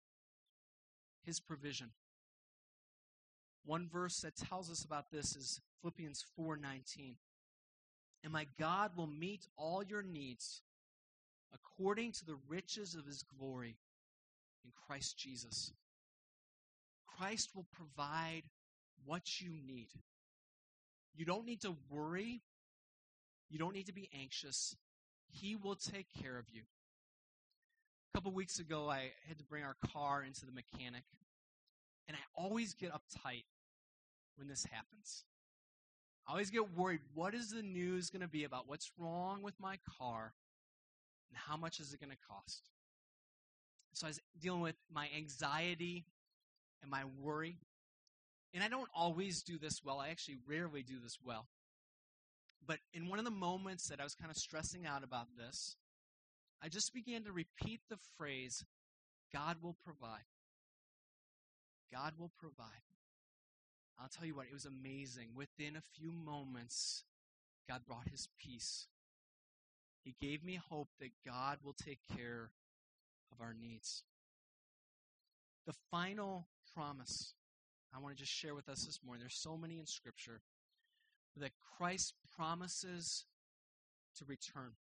his 1.23 1.39
provision. 1.39 1.91
One 3.65 3.87
verse 3.87 4.19
that 4.21 4.35
tells 4.35 4.69
us 4.69 4.83
about 4.83 5.09
this 5.11 5.35
is 5.35 5.61
Philippians 5.81 6.23
4:19. 6.37 7.17
And 8.23 8.31
my 8.31 8.45
God 8.57 8.95
will 8.95 9.07
meet 9.07 9.47
all 9.57 9.83
your 9.83 10.01
needs 10.01 10.61
according 11.53 12.13
to 12.13 12.25
the 12.25 12.35
riches 12.47 12.95
of 12.95 13.05
his 13.05 13.23
glory 13.23 13.77
in 14.63 14.71
Christ 14.71 15.17
Jesus. 15.17 15.73
Christ 17.05 17.55
will 17.55 17.65
provide 17.65 18.43
what 19.05 19.41
you 19.41 19.51
need. 19.51 19.89
You 21.13 21.25
don't 21.25 21.45
need 21.45 21.61
to 21.61 21.75
worry. 21.89 22.41
You 23.49 23.59
don't 23.59 23.73
need 23.73 23.87
to 23.87 23.93
be 23.93 24.09
anxious. 24.13 24.75
He 25.27 25.55
will 25.55 25.75
take 25.75 26.11
care 26.11 26.37
of 26.37 26.49
you. 26.49 26.63
A 28.09 28.17
couple 28.17 28.31
weeks 28.31 28.59
ago, 28.59 28.89
I 28.89 29.13
had 29.27 29.37
to 29.37 29.43
bring 29.43 29.63
our 29.63 29.75
car 29.75 30.23
into 30.23 30.45
the 30.45 30.51
mechanic, 30.51 31.03
and 32.07 32.15
I 32.15 32.19
always 32.35 32.73
get 32.73 32.91
uptight 32.91 33.43
when 34.35 34.47
this 34.47 34.65
happens. 34.71 35.23
I 36.27 36.31
always 36.31 36.49
get 36.49 36.75
worried 36.75 37.01
what 37.13 37.33
is 37.33 37.49
the 37.49 37.61
news 37.61 38.09
going 38.09 38.21
to 38.21 38.27
be 38.27 38.43
about 38.43 38.67
what's 38.67 38.91
wrong 38.97 39.41
with 39.41 39.59
my 39.59 39.77
car 39.99 40.33
and 41.29 41.37
how 41.37 41.57
much 41.57 41.79
is 41.79 41.93
it 41.93 41.99
going 41.99 42.11
to 42.11 42.27
cost? 42.29 42.69
So 43.93 44.07
I 44.07 44.09
was 44.09 44.19
dealing 44.39 44.61
with 44.61 44.75
my 44.91 45.07
anxiety 45.15 46.05
and 46.81 46.89
my 46.89 47.03
worry. 47.21 47.57
And 48.53 48.63
I 48.63 48.67
don't 48.67 48.89
always 48.95 49.41
do 49.41 49.57
this 49.57 49.81
well. 49.83 49.99
I 49.99 50.09
actually 50.09 50.37
rarely 50.47 50.83
do 50.83 50.99
this 51.01 51.17
well. 51.23 51.47
But 52.65 52.79
in 52.93 53.09
one 53.09 53.19
of 53.19 53.25
the 53.25 53.31
moments 53.31 53.89
that 53.89 53.99
I 53.99 54.03
was 54.03 54.15
kind 54.15 54.31
of 54.31 54.37
stressing 54.37 54.85
out 54.85 55.03
about 55.03 55.27
this, 55.37 55.75
I 56.61 56.69
just 56.69 56.93
began 56.93 57.23
to 57.23 57.31
repeat 57.31 57.81
the 57.89 57.97
phrase, 58.17 58.63
God 59.33 59.57
will 59.61 59.75
provide. 59.83 60.23
God 61.91 62.13
will 62.17 62.31
provide. 62.39 62.92
I'll 63.99 64.09
tell 64.09 64.27
you 64.27 64.35
what, 64.35 64.47
it 64.47 64.53
was 64.53 64.65
amazing. 64.65 65.29
Within 65.35 65.75
a 65.75 65.81
few 65.97 66.11
moments, 66.11 67.03
God 67.69 67.81
brought 67.87 68.09
his 68.09 68.27
peace. 68.43 68.87
He 70.03 70.15
gave 70.21 70.43
me 70.43 70.59
hope 70.69 70.89
that 70.99 71.11
God 71.25 71.59
will 71.63 71.73
take 71.73 71.99
care 72.17 72.49
of 73.31 73.41
our 73.41 73.53
needs. 73.53 74.03
The 75.65 75.73
final 75.89 76.47
promise 76.75 77.33
I 77.95 77.99
want 77.99 78.15
to 78.15 78.21
just 78.21 78.33
share 78.33 78.55
with 78.55 78.67
us 78.67 78.85
this 78.85 78.99
morning, 79.05 79.21
there's 79.21 79.39
so 79.39 79.55
many 79.55 79.79
in 79.79 79.85
Scripture, 79.85 80.41
that 81.37 81.51
Christ 81.77 82.13
promises 82.35 83.25
to 84.17 84.25
return. 84.25 84.71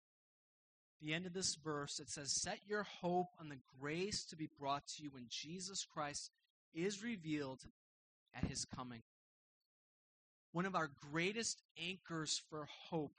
The 1.00 1.14
end 1.14 1.26
of 1.26 1.34
this 1.34 1.56
verse, 1.56 1.98
it 1.98 2.08
says, 2.08 2.32
Set 2.32 2.58
your 2.66 2.84
hope 2.84 3.28
on 3.40 3.48
the 3.48 3.58
grace 3.80 4.24
to 4.26 4.36
be 4.36 4.48
brought 4.58 4.86
to 4.96 5.02
you 5.02 5.10
when 5.10 5.26
Jesus 5.28 5.84
Christ 5.84 6.30
is 6.74 7.02
revealed 7.02 7.60
at 8.34 8.44
his 8.44 8.64
coming. 8.64 9.02
One 10.52 10.66
of 10.66 10.74
our 10.74 10.90
greatest 11.10 11.62
anchors 11.82 12.42
for 12.50 12.68
hope 12.90 13.16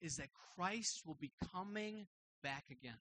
is 0.00 0.16
that 0.16 0.28
Christ 0.54 1.02
will 1.06 1.16
be 1.18 1.32
coming 1.52 2.06
back 2.42 2.64
again. 2.70 2.98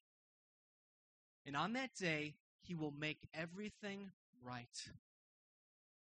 And 1.46 1.56
on 1.56 1.74
that 1.74 1.94
day, 2.00 2.36
he 2.62 2.74
will 2.74 2.94
make 2.98 3.20
everything 3.34 4.12
right. 4.44 4.68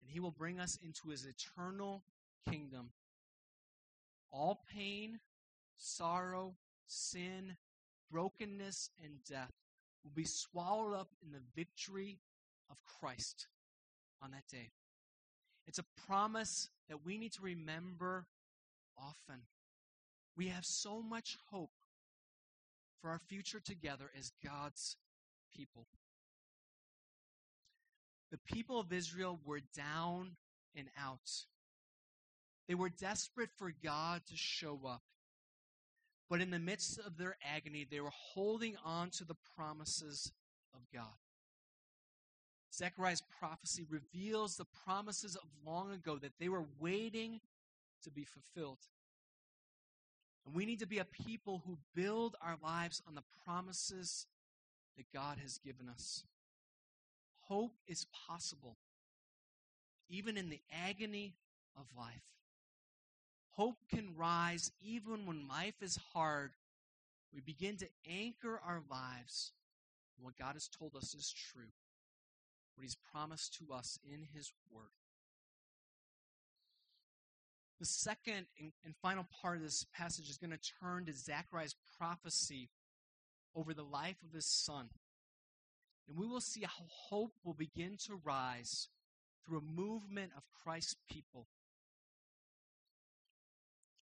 And 0.01 0.09
he 0.09 0.19
will 0.19 0.31
bring 0.31 0.59
us 0.59 0.77
into 0.83 1.09
his 1.09 1.25
eternal 1.25 2.03
kingdom. 2.49 2.89
All 4.31 4.63
pain, 4.73 5.19
sorrow, 5.77 6.55
sin, 6.87 7.55
brokenness, 8.11 8.89
and 9.03 9.23
death 9.29 9.53
will 10.03 10.11
be 10.11 10.25
swallowed 10.25 10.95
up 10.95 11.09
in 11.23 11.31
the 11.31 11.41
victory 11.55 12.19
of 12.69 12.77
Christ 12.99 13.47
on 14.21 14.31
that 14.31 14.47
day. 14.51 14.71
It's 15.69 15.77
a 15.77 16.01
promise 16.07 16.67
that 16.89 17.05
we 17.05 17.19
need 17.19 17.31
to 17.33 17.43
remember 17.43 18.25
often. 18.97 19.43
We 20.35 20.47
have 20.47 20.65
so 20.65 21.03
much 21.03 21.37
hope 21.51 21.69
for 22.99 23.11
our 23.11 23.19
future 23.29 23.59
together 23.59 24.09
as 24.17 24.31
God's 24.43 24.97
people. 25.55 25.85
The 28.31 28.39
people 28.51 28.79
of 28.79 28.91
Israel 28.91 29.39
were 29.45 29.59
down 29.77 30.37
and 30.75 30.87
out. 30.99 31.45
They 32.67 32.73
were 32.73 32.89
desperate 32.89 33.51
for 33.55 33.71
God 33.83 34.23
to 34.25 34.35
show 34.35 34.79
up. 34.87 35.03
But 36.31 36.41
in 36.41 36.49
the 36.49 36.57
midst 36.57 36.97
of 36.97 37.17
their 37.19 37.37
agony, 37.43 37.85
they 37.89 37.99
were 37.99 38.09
holding 38.33 38.75
on 38.83 39.11
to 39.19 39.23
the 39.23 39.37
promises 39.55 40.31
of 40.73 40.81
God. 40.91 41.28
Zechariah's 42.73 43.23
prophecy 43.39 43.85
reveals 43.89 44.55
the 44.55 44.65
promises 44.85 45.35
of 45.35 45.47
long 45.65 45.91
ago 45.91 46.17
that 46.17 46.33
they 46.39 46.49
were 46.49 46.65
waiting 46.79 47.41
to 48.03 48.11
be 48.11 48.23
fulfilled. 48.23 48.79
And 50.45 50.55
we 50.55 50.65
need 50.65 50.79
to 50.79 50.87
be 50.87 50.99
a 50.99 51.05
people 51.05 51.63
who 51.65 51.77
build 51.95 52.35
our 52.41 52.57
lives 52.63 53.01
on 53.07 53.15
the 53.15 53.23
promises 53.45 54.25
that 54.97 55.11
God 55.13 55.37
has 55.41 55.57
given 55.57 55.89
us. 55.89 56.23
Hope 57.41 57.73
is 57.87 58.05
possible, 58.27 58.77
even 60.09 60.37
in 60.37 60.49
the 60.49 60.61
agony 60.87 61.35
of 61.77 61.85
life. 61.97 62.23
Hope 63.51 63.77
can 63.89 64.15
rise 64.15 64.71
even 64.81 65.25
when 65.25 65.47
life 65.47 65.81
is 65.81 65.99
hard. 66.13 66.51
We 67.33 67.41
begin 67.41 67.77
to 67.77 67.89
anchor 68.09 68.61
our 68.65 68.81
lives 68.89 69.51
in 70.17 70.23
what 70.23 70.37
God 70.37 70.53
has 70.53 70.67
told 70.67 70.95
us 70.95 71.13
is 71.13 71.33
true, 71.51 71.71
what 72.79 72.85
He's 72.85 72.97
promised 73.11 73.57
to 73.59 73.73
us 73.73 73.99
in 74.09 74.25
His 74.33 74.53
Word. 74.71 74.87
The 77.79 77.85
second 77.85 78.45
and 78.57 78.95
final 79.01 79.27
part 79.41 79.57
of 79.57 79.63
this 79.63 79.85
passage 79.93 80.29
is 80.29 80.37
going 80.37 80.51
to 80.51 80.71
turn 80.81 81.05
to 81.05 81.13
Zechariah's 81.13 81.75
prophecy 81.97 82.69
over 83.53 83.73
the 83.73 83.83
life 83.83 84.15
of 84.25 84.33
his 84.33 84.45
son. 84.45 84.87
And 86.07 86.17
we 86.17 86.25
will 86.25 86.41
see 86.41 86.61
how 86.61 86.85
hope 87.09 87.33
will 87.43 87.53
begin 87.53 87.97
to 88.07 88.19
rise 88.23 88.87
through 89.45 89.59
a 89.59 89.61
movement 89.61 90.31
of 90.35 90.43
Christ's 90.63 90.95
people. 91.09 91.47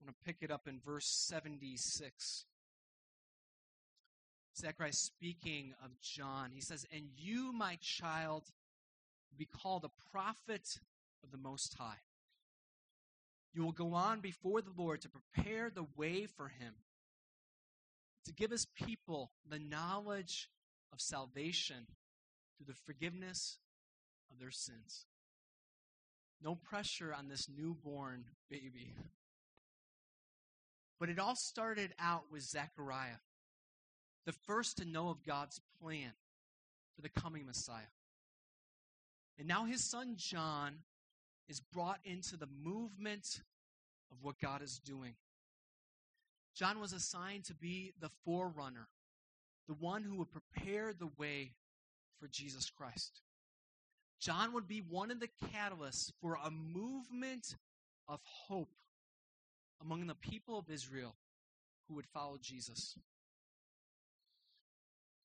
I'm 0.01 0.07
going 0.07 0.15
to 0.15 0.25
pick 0.25 0.37
it 0.43 0.51
up 0.51 0.69
in 0.69 0.81
verse 0.85 1.07
76. 1.07 2.45
Zechariah 4.59 4.93
speaking 4.93 5.75
of 5.85 5.91
John, 6.01 6.51
he 6.55 6.61
says, 6.61 6.87
And 6.95 7.09
you, 7.17 7.53
my 7.53 7.79
child, 7.83 8.45
be 9.37 9.46
called 9.46 9.85
a 9.85 10.11
prophet 10.11 10.79
of 11.22 11.31
the 11.31 11.38
Most 11.38 11.75
High. 11.75 12.01
You 13.55 13.62
will 13.62 13.72
go 13.72 13.94
on 13.94 14.20
before 14.20 14.61
the 14.61 14.72
Lord 14.77 15.01
to 15.03 15.09
prepare 15.09 15.70
the 15.70 15.87
way 15.96 16.27
for 16.27 16.49
him, 16.49 16.75
to 18.27 18.33
give 18.33 18.51
his 18.51 18.66
people 18.66 19.31
the 19.49 19.59
knowledge 19.59 20.51
of 20.92 21.01
salvation 21.01 21.87
through 22.57 22.66
the 22.66 22.79
forgiveness 22.85 23.59
of 24.31 24.38
their 24.38 24.51
sins. 24.51 25.07
No 26.42 26.55
pressure 26.55 27.14
on 27.14 27.29
this 27.29 27.49
newborn 27.49 28.25
baby. 28.51 28.92
But 31.01 31.09
it 31.09 31.18
all 31.18 31.37
started 31.37 31.94
out 31.99 32.25
with 32.31 32.42
Zechariah, 32.42 33.20
the 34.27 34.33
first 34.33 34.79
to 34.79 34.85
know 34.85 35.09
of 35.09 35.25
God's 35.25 35.61
plan 35.81 36.12
for 36.94 37.03
the 37.03 37.09
coming 37.09 37.46
Messiah. 37.46 37.92
And 39.38 39.46
now 39.46 39.64
his 39.64 39.85
son 39.85 40.14
John 40.16 40.77
is 41.49 41.61
brought 41.61 42.01
into 42.05 42.37
the 42.37 42.49
movement 42.62 43.40
of 44.11 44.18
what 44.22 44.38
God 44.40 44.62
is 44.62 44.79
doing. 44.79 45.14
John 46.55 46.81
was 46.81 46.92
assigned 46.92 47.44
to 47.44 47.55
be 47.55 47.92
the 48.01 48.11
forerunner, 48.25 48.88
the 49.68 49.75
one 49.75 50.03
who 50.03 50.16
would 50.16 50.31
prepare 50.31 50.92
the 50.92 51.11
way 51.18 51.53
for 52.18 52.29
Jesus 52.29 52.70
Christ. 52.70 53.20
John 54.20 54.55
would 54.55 54.66
be 54.66 54.81
one 54.81 55.11
of 55.11 55.20
the 55.20 55.29
catalysts 55.53 56.11
for 56.20 56.38
a 56.42 56.51
movement 56.51 57.57
of 58.09 58.20
hope 58.25 58.75
among 59.83 60.07
the 60.07 60.14
people 60.14 60.59
of 60.59 60.70
Israel 60.70 61.14
who 61.87 61.94
would 61.94 62.07
follow 62.07 62.38
Jesus. 62.40 62.96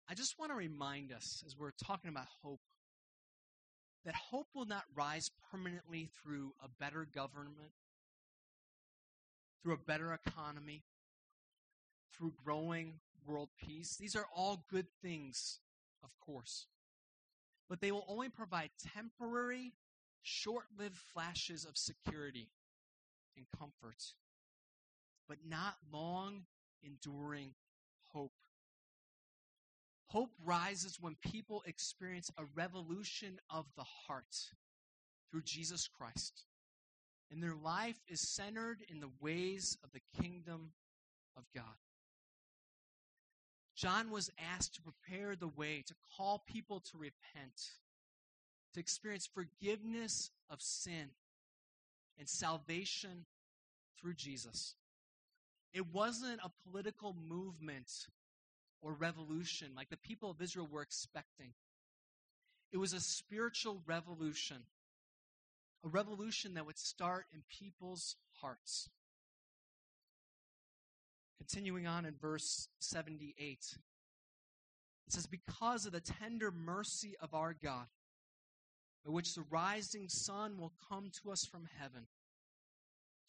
I 0.07 0.13
just 0.13 0.37
want 0.37 0.51
to 0.51 0.55
remind 0.55 1.11
us 1.11 1.43
as 1.47 1.57
we're 1.57 1.71
talking 1.71 2.09
about 2.09 2.27
hope 2.43 2.61
that 4.05 4.15
hope 4.15 4.47
will 4.53 4.65
not 4.65 4.83
rise 4.95 5.31
permanently 5.51 6.09
through 6.21 6.53
a 6.63 6.69
better 6.79 7.05
government, 7.05 7.73
through 9.61 9.73
a 9.73 9.77
better 9.77 10.13
economy, 10.13 10.83
through 12.15 12.33
growing 12.43 12.99
world 13.25 13.49
peace. 13.57 13.95
These 13.95 14.15
are 14.15 14.27
all 14.33 14.63
good 14.69 14.87
things, 15.01 15.59
of 16.03 16.11
course. 16.19 16.67
But 17.67 17.81
they 17.81 17.91
will 17.91 18.05
only 18.07 18.29
provide 18.29 18.69
temporary, 18.93 19.73
short 20.21 20.65
lived 20.77 20.97
flashes 20.97 21.65
of 21.65 21.75
security 21.75 22.49
and 23.35 23.47
comfort, 23.57 24.13
but 25.27 25.39
not 25.47 25.75
long 25.91 26.43
enduring 26.83 27.55
hope. 28.13 28.33
Hope 30.07 30.31
rises 30.43 30.97
when 30.99 31.15
people 31.15 31.63
experience 31.65 32.29
a 32.37 32.43
revolution 32.55 33.39
of 33.49 33.65
the 33.75 33.85
heart 34.07 34.35
through 35.31 35.41
Jesus 35.43 35.87
Christ. 35.87 36.45
And 37.31 37.41
their 37.41 37.55
life 37.55 37.99
is 38.07 38.35
centered 38.35 38.83
in 38.89 38.99
the 38.99 39.09
ways 39.19 39.77
of 39.83 39.91
the 39.91 40.21
kingdom 40.21 40.71
of 41.35 41.43
God. 41.53 41.63
John 43.75 44.09
was 44.09 44.29
asked 44.53 44.75
to 44.75 44.81
prepare 44.81 45.35
the 45.35 45.49
way, 45.49 45.83
to 45.87 45.95
call 46.15 46.43
people 46.47 46.79
to 46.91 46.97
repent, 46.97 47.71
to 48.73 48.79
experience 48.79 49.27
forgiveness 49.27 50.31
of 50.49 50.61
sin 50.61 51.09
and 52.17 52.29
salvation 52.29 53.25
through 53.99 54.13
Jesus. 54.13 54.75
It 55.73 55.87
wasn't 55.93 56.39
a 56.41 56.51
political 56.69 57.13
movement 57.27 57.91
or 58.85 58.93
revolution 58.93 59.71
like 59.75 59.89
the 59.89 59.97
people 59.97 60.29
of 60.29 60.39
Israel 60.39 60.67
were 60.71 60.83
expecting. 60.83 61.53
It 62.71 62.77
was 62.77 62.93
a 62.93 62.99
spiritual 62.99 63.81
revolution, 63.87 64.57
a 65.83 65.87
revolution 65.87 66.53
that 66.53 66.67
would 66.67 66.77
start 66.77 67.25
in 67.33 67.41
people's 67.59 68.15
hearts. 68.41 68.87
Continuing 71.39 71.87
on 71.87 72.05
in 72.05 72.13
verse 72.21 72.67
78, 72.77 73.35
it 73.47 75.13
says, 75.13 75.25
Because 75.25 75.87
of 75.87 75.91
the 75.91 75.99
tender 75.99 76.51
mercy 76.51 77.15
of 77.19 77.33
our 77.33 77.55
God, 77.55 77.87
by 79.03 79.11
which 79.11 79.33
the 79.33 79.45
rising 79.49 80.09
sun 80.09 80.59
will 80.59 80.73
come 80.89 81.09
to 81.23 81.31
us 81.31 81.43
from 81.51 81.67
heaven, 81.79 82.05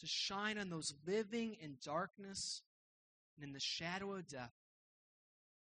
to 0.00 0.06
shine 0.06 0.58
on 0.58 0.68
those 0.68 0.92
living 1.06 1.56
in 1.62 1.76
darkness 1.82 2.60
and 3.36 3.46
in 3.46 3.54
the 3.54 3.60
shadow 3.60 4.12
of 4.12 4.28
death, 4.28 4.52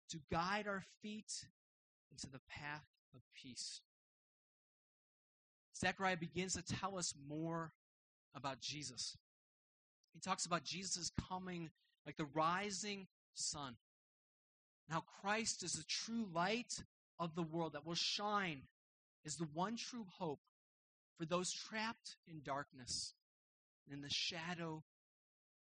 to 0.09 0.19
guide 0.31 0.67
our 0.67 0.83
feet 1.01 1.45
into 2.11 2.27
the 2.29 2.39
path 2.49 2.85
of 3.15 3.21
peace. 3.33 3.81
Zechariah 5.77 6.17
begins 6.17 6.53
to 6.53 6.63
tell 6.63 6.97
us 6.97 7.13
more 7.27 7.71
about 8.35 8.59
Jesus. 8.59 9.17
He 10.13 10.19
talks 10.19 10.45
about 10.45 10.63
Jesus 10.63 11.11
coming 11.29 11.69
like 12.05 12.17
the 12.17 12.27
rising 12.33 13.07
sun. 13.33 13.75
Now, 14.89 15.03
Christ 15.21 15.63
is 15.63 15.73
the 15.73 15.83
true 15.87 16.25
light 16.33 16.73
of 17.19 17.35
the 17.35 17.43
world 17.43 17.73
that 17.73 17.85
will 17.85 17.95
shine 17.95 18.61
as 19.25 19.35
the 19.35 19.47
one 19.53 19.75
true 19.75 20.05
hope 20.17 20.39
for 21.17 21.25
those 21.25 21.51
trapped 21.51 22.15
in 22.27 22.41
darkness 22.43 23.13
and 23.85 23.95
in 23.95 24.01
the 24.01 24.09
shadow 24.09 24.83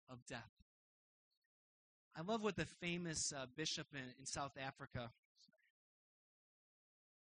of 0.10 0.26
death. 0.26 0.61
I 2.16 2.22
love 2.22 2.44
what 2.44 2.58
the 2.58 2.66
famous 2.66 3.32
uh, 3.32 3.46
bishop 3.56 3.88
in, 3.94 4.02
in 4.20 4.26
South 4.26 4.58
Africa, 4.62 5.12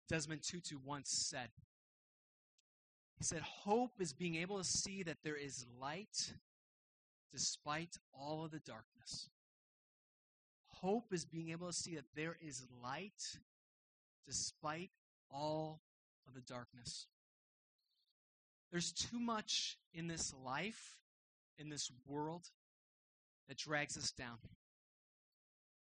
Desmond 0.09 0.43
Tutu, 0.43 0.77
once 0.85 1.29
said. 1.31 1.51
He 3.19 3.25
said, 3.25 3.43
Hope 3.43 3.93
is 4.01 4.13
being 4.13 4.37
able 4.37 4.59
to 4.59 4.65
see 4.65 5.03
that 5.05 5.19
there 5.23 5.37
is 5.37 5.65
light 5.81 6.33
despite 7.33 7.97
all 8.13 8.45
of 8.45 8.51
the 8.51 8.59
darkness. 8.59 9.29
Hope 10.67 11.13
is 11.13 11.25
being 11.25 11.51
able 11.51 11.69
to 11.69 11.73
see 11.73 11.95
that 11.95 12.07
there 12.17 12.37
is 12.41 12.67
light 12.83 13.39
despite 14.27 14.91
all 15.31 15.83
of 16.27 16.35
the 16.35 16.41
darkness. 16.41 17.07
There's 18.73 18.93
too 18.93 19.21
much 19.21 19.77
in 19.93 20.09
this 20.09 20.33
life, 20.45 20.97
in 21.59 21.69
this 21.69 21.91
world, 22.07 22.47
that 23.49 23.59
drags 23.59 23.97
us 23.97 24.11
down 24.13 24.39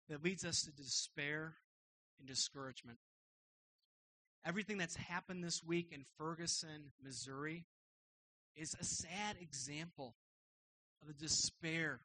that 0.09 0.23
leads 0.23 0.43
us 0.43 0.63
to 0.63 0.71
despair 0.71 1.53
and 2.19 2.27
discouragement. 2.27 2.97
Everything 4.45 4.77
that's 4.77 4.95
happened 4.95 5.43
this 5.43 5.61
week 5.63 5.91
in 5.91 6.05
Ferguson, 6.17 6.91
Missouri, 7.03 7.65
is 8.55 8.75
a 8.79 8.83
sad 8.83 9.35
example 9.39 10.15
of 11.01 11.07
the 11.07 11.13
despair, 11.13 11.99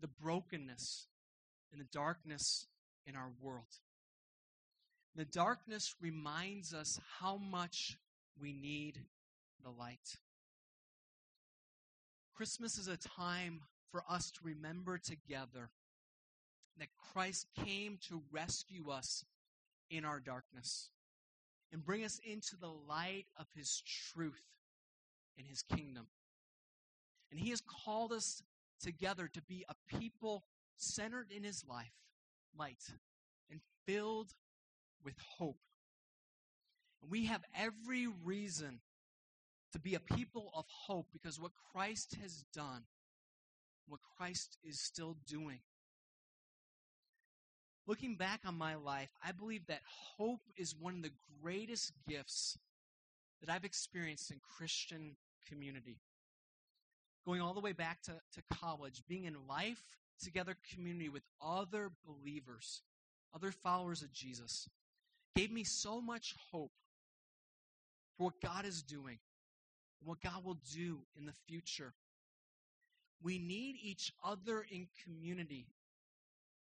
the 0.00 0.08
brokenness, 0.08 1.06
and 1.72 1.80
the 1.80 1.88
darkness 1.92 2.66
in 3.06 3.16
our 3.16 3.30
world. 3.40 3.66
The 5.16 5.24
darkness 5.24 5.94
reminds 6.00 6.72
us 6.72 6.98
how 7.20 7.36
much 7.36 7.98
we 8.40 8.52
need 8.52 9.00
the 9.62 9.70
light. 9.70 10.18
Christmas 12.34 12.78
is 12.78 12.88
a 12.88 12.96
time 12.96 13.60
for 13.90 14.02
us 14.08 14.30
to 14.32 14.40
remember 14.42 14.98
together 14.98 15.70
that 16.78 16.88
Christ 17.12 17.46
came 17.64 17.98
to 18.08 18.22
rescue 18.32 18.90
us 18.90 19.24
in 19.90 20.04
our 20.04 20.20
darkness 20.20 20.90
and 21.72 21.84
bring 21.84 22.04
us 22.04 22.20
into 22.24 22.56
the 22.56 22.72
light 22.88 23.26
of 23.38 23.46
his 23.56 23.82
truth 24.12 24.46
and 25.38 25.46
his 25.46 25.62
kingdom. 25.62 26.06
And 27.30 27.40
he 27.40 27.50
has 27.50 27.60
called 27.60 28.12
us 28.12 28.42
together 28.80 29.28
to 29.32 29.42
be 29.42 29.64
a 29.68 29.98
people 29.98 30.44
centered 30.76 31.30
in 31.34 31.44
his 31.44 31.64
life, 31.68 31.94
light, 32.56 32.82
and 33.50 33.60
filled 33.86 34.34
with 35.04 35.14
hope. 35.38 35.58
And 37.02 37.10
we 37.10 37.26
have 37.26 37.42
every 37.56 38.06
reason 38.24 38.80
to 39.72 39.78
be 39.78 39.94
a 39.94 40.00
people 40.00 40.50
of 40.54 40.64
hope 40.68 41.08
because 41.12 41.40
what 41.40 41.52
Christ 41.72 42.16
has 42.22 42.44
done, 42.54 42.84
what 43.88 44.00
Christ 44.16 44.56
is 44.62 44.80
still 44.80 45.16
doing. 45.26 45.58
Looking 47.86 48.14
back 48.14 48.40
on 48.46 48.56
my 48.56 48.76
life, 48.76 49.10
I 49.22 49.32
believe 49.32 49.66
that 49.66 49.80
hope 50.16 50.40
is 50.56 50.74
one 50.74 50.96
of 50.96 51.02
the 51.02 51.12
greatest 51.42 51.92
gifts 52.08 52.56
that 53.40 53.52
I've 53.52 53.64
experienced 53.64 54.30
in 54.30 54.40
Christian 54.56 55.16
community. 55.48 55.98
Going 57.26 57.42
all 57.42 57.52
the 57.52 57.60
way 57.60 57.72
back 57.72 58.02
to, 58.02 58.12
to 58.12 58.54
college, 58.60 59.02
being 59.06 59.24
in 59.24 59.34
life 59.46 59.82
together 60.22 60.56
community 60.72 61.10
with 61.10 61.22
other 61.44 61.90
believers, 62.06 62.82
other 63.34 63.50
followers 63.50 64.02
of 64.02 64.12
Jesus, 64.12 64.68
gave 65.36 65.50
me 65.50 65.64
so 65.64 66.00
much 66.00 66.34
hope 66.50 66.72
for 68.16 68.24
what 68.24 68.40
God 68.40 68.64
is 68.64 68.82
doing 68.82 69.18
and 70.00 70.08
what 70.08 70.22
God 70.22 70.42
will 70.42 70.58
do 70.72 71.00
in 71.18 71.26
the 71.26 71.32
future. 71.46 71.92
We 73.22 73.38
need 73.38 73.76
each 73.82 74.12
other 74.24 74.64
in 74.70 74.86
community 75.04 75.66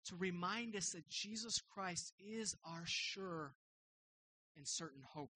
to 0.05 0.15
remind 0.15 0.75
us 0.75 0.91
that 0.93 1.07
Jesus 1.09 1.59
Christ 1.73 2.13
is 2.19 2.55
our 2.65 2.83
sure 2.85 3.53
and 4.57 4.65
certain 4.67 5.01
hope. 5.13 5.31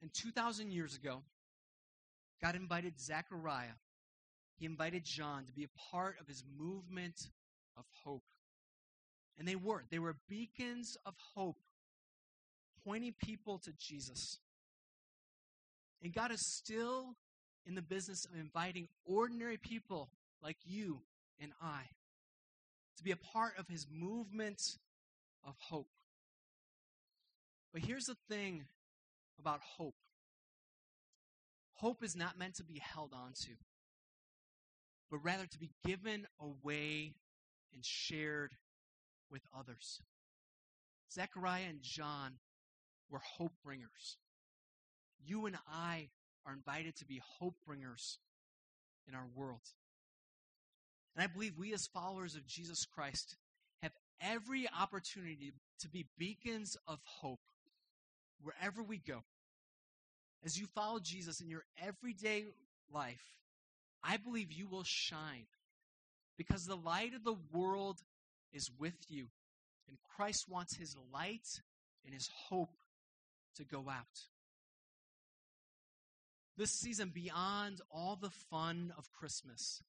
And 0.00 0.10
2,000 0.12 0.72
years 0.72 0.96
ago, 0.96 1.22
God 2.42 2.56
invited 2.56 3.00
Zechariah, 3.00 3.76
he 4.58 4.66
invited 4.66 5.02
John 5.04 5.44
to 5.46 5.52
be 5.52 5.64
a 5.64 5.90
part 5.90 6.16
of 6.20 6.26
his 6.26 6.42
movement 6.58 7.16
of 7.76 7.84
hope. 8.04 8.24
And 9.38 9.48
they 9.48 9.56
were. 9.56 9.84
They 9.90 9.98
were 9.98 10.16
beacons 10.28 10.96
of 11.06 11.14
hope, 11.34 11.56
pointing 12.84 13.14
people 13.22 13.58
to 13.58 13.72
Jesus. 13.78 14.38
And 16.02 16.12
God 16.12 16.32
is 16.32 16.54
still 16.56 17.14
in 17.66 17.74
the 17.74 17.82
business 17.82 18.24
of 18.24 18.38
inviting 18.38 18.88
ordinary 19.04 19.56
people 19.56 20.10
like 20.42 20.56
you 20.64 21.00
and 21.40 21.52
I 21.62 21.82
to 22.96 23.04
be 23.04 23.10
a 23.10 23.16
part 23.16 23.54
of 23.58 23.68
his 23.68 23.86
movement 23.90 24.78
of 25.44 25.54
hope. 25.58 25.88
But 27.72 27.82
here's 27.82 28.06
the 28.06 28.16
thing 28.28 28.64
about 29.38 29.60
hope 29.60 29.94
hope 31.74 32.04
is 32.04 32.14
not 32.14 32.38
meant 32.38 32.54
to 32.56 32.64
be 32.64 32.80
held 32.80 33.12
onto, 33.12 33.52
but 35.10 35.18
rather 35.18 35.46
to 35.46 35.58
be 35.58 35.70
given 35.84 36.26
away 36.40 37.14
and 37.74 37.84
shared 37.84 38.52
with 39.30 39.42
others. 39.56 40.00
Zechariah 41.10 41.64
and 41.68 41.82
John 41.82 42.34
were 43.10 43.20
hope 43.36 43.52
bringers 43.64 44.16
you 45.24 45.46
and 45.46 45.56
I 45.70 46.08
are 46.46 46.52
invited 46.52 46.96
to 46.96 47.04
be 47.04 47.20
hope 47.38 47.54
bringers 47.66 48.18
in 49.06 49.14
our 49.14 49.26
world. 49.34 49.60
And 51.14 51.22
I 51.22 51.26
believe 51.26 51.58
we, 51.58 51.72
as 51.72 51.86
followers 51.86 52.34
of 52.34 52.46
Jesus 52.46 52.86
Christ, 52.86 53.36
have 53.82 53.92
every 54.20 54.66
opportunity 54.80 55.52
to 55.80 55.88
be 55.88 56.06
beacons 56.18 56.76
of 56.86 56.98
hope 57.04 57.40
wherever 58.42 58.82
we 58.82 58.98
go. 58.98 59.22
As 60.44 60.58
you 60.58 60.66
follow 60.66 60.98
Jesus 60.98 61.40
in 61.40 61.48
your 61.48 61.64
everyday 61.82 62.44
life, 62.92 63.22
I 64.02 64.16
believe 64.16 64.50
you 64.50 64.66
will 64.66 64.84
shine 64.84 65.46
because 66.36 66.66
the 66.66 66.76
light 66.76 67.14
of 67.14 67.24
the 67.24 67.36
world 67.52 68.00
is 68.52 68.70
with 68.78 68.96
you. 69.08 69.28
And 69.88 69.98
Christ 70.16 70.48
wants 70.48 70.76
his 70.76 70.96
light 71.12 71.46
and 72.04 72.14
his 72.14 72.28
hope 72.48 72.74
to 73.56 73.64
go 73.64 73.84
out 73.88 74.26
this 76.56 76.70
season 76.70 77.10
beyond 77.14 77.80
all 77.90 78.16
the 78.16 78.30
fun 78.50 78.92
of 78.96 79.10
Christmas 79.12 79.82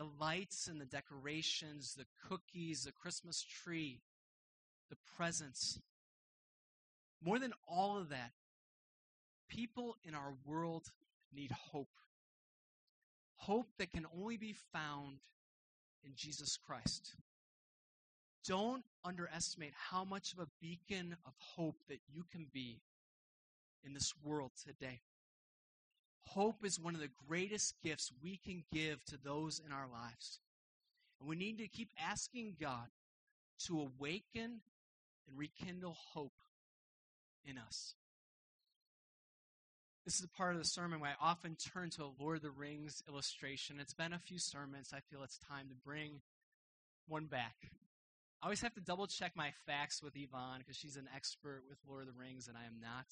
the 0.00 0.08
lights 0.18 0.66
and 0.66 0.80
the 0.80 0.86
decorations, 0.86 1.94
the 1.94 2.06
cookies, 2.26 2.84
the 2.84 2.92
Christmas 2.92 3.42
tree, 3.42 4.00
the 4.88 4.96
presents. 5.14 5.78
More 7.22 7.38
than 7.38 7.52
all 7.68 7.98
of 7.98 8.08
that, 8.08 8.30
people 9.50 9.96
in 10.02 10.14
our 10.14 10.32
world 10.46 10.86
need 11.34 11.50
hope. 11.50 11.90
Hope 13.36 13.66
that 13.78 13.92
can 13.92 14.06
only 14.18 14.38
be 14.38 14.54
found 14.72 15.18
in 16.02 16.12
Jesus 16.14 16.56
Christ. 16.56 17.14
Don't 18.46 18.84
underestimate 19.04 19.74
how 19.90 20.04
much 20.04 20.32
of 20.32 20.38
a 20.38 20.48
beacon 20.62 21.14
of 21.26 21.34
hope 21.36 21.76
that 21.90 22.00
you 22.10 22.24
can 22.32 22.46
be 22.54 22.80
in 23.84 23.92
this 23.92 24.14
world 24.24 24.52
today. 24.64 25.02
Hope 26.28 26.64
is 26.64 26.78
one 26.78 26.94
of 26.94 27.00
the 27.00 27.10
greatest 27.28 27.74
gifts 27.82 28.12
we 28.22 28.36
can 28.36 28.64
give 28.72 29.04
to 29.06 29.16
those 29.16 29.60
in 29.64 29.72
our 29.72 29.86
lives. 29.92 30.40
And 31.18 31.28
we 31.28 31.36
need 31.36 31.58
to 31.58 31.68
keep 31.68 31.90
asking 32.00 32.56
God 32.60 32.88
to 33.66 33.80
awaken 33.80 34.60
and 35.28 35.38
rekindle 35.38 35.96
hope 36.12 36.38
in 37.44 37.58
us. 37.58 37.94
This 40.04 40.18
is 40.18 40.24
a 40.24 40.36
part 40.36 40.54
of 40.54 40.58
the 40.58 40.68
sermon 40.68 41.00
where 41.00 41.10
I 41.10 41.30
often 41.30 41.56
turn 41.56 41.90
to 41.90 42.04
a 42.04 42.14
Lord 42.18 42.36
of 42.36 42.42
the 42.42 42.50
Rings 42.50 43.02
illustration. 43.08 43.76
It's 43.80 43.92
been 43.92 44.12
a 44.12 44.18
few 44.18 44.38
sermons. 44.38 44.92
I 44.94 45.00
feel 45.10 45.22
it's 45.22 45.38
time 45.38 45.68
to 45.68 45.74
bring 45.84 46.20
one 47.06 47.26
back. 47.26 47.54
I 48.42 48.46
always 48.46 48.62
have 48.62 48.74
to 48.74 48.80
double 48.80 49.06
check 49.06 49.32
my 49.36 49.52
facts 49.66 50.02
with 50.02 50.16
Yvonne 50.16 50.60
because 50.60 50.76
she's 50.76 50.96
an 50.96 51.08
expert 51.14 51.62
with 51.68 51.78
Lord 51.86 52.02
of 52.02 52.14
the 52.14 52.18
Rings 52.18 52.48
and 52.48 52.56
I 52.56 52.64
am 52.64 52.80
not. 52.80 53.06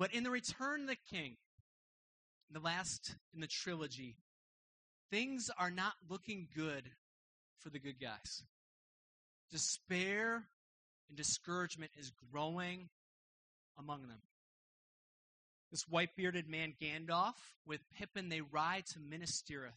But 0.00 0.14
in 0.14 0.24
the 0.24 0.30
Return 0.30 0.80
of 0.80 0.86
the 0.86 0.96
King, 1.10 1.36
the 2.50 2.58
last 2.58 3.14
in 3.34 3.42
the 3.42 3.46
trilogy, 3.46 4.16
things 5.10 5.50
are 5.58 5.70
not 5.70 5.92
looking 6.08 6.48
good 6.56 6.84
for 7.58 7.68
the 7.68 7.78
good 7.78 8.00
guys. 8.00 8.42
Despair 9.50 10.44
and 11.10 11.18
discouragement 11.18 11.90
is 11.98 12.12
growing 12.32 12.88
among 13.78 14.08
them. 14.08 14.22
This 15.70 15.86
white 15.86 16.16
bearded 16.16 16.48
man, 16.48 16.72
Gandalf, 16.80 17.34
with 17.66 17.80
Pippin, 17.94 18.30
they 18.30 18.40
ride 18.40 18.86
to 18.94 19.00
Minas 19.00 19.42
Tirith, 19.46 19.76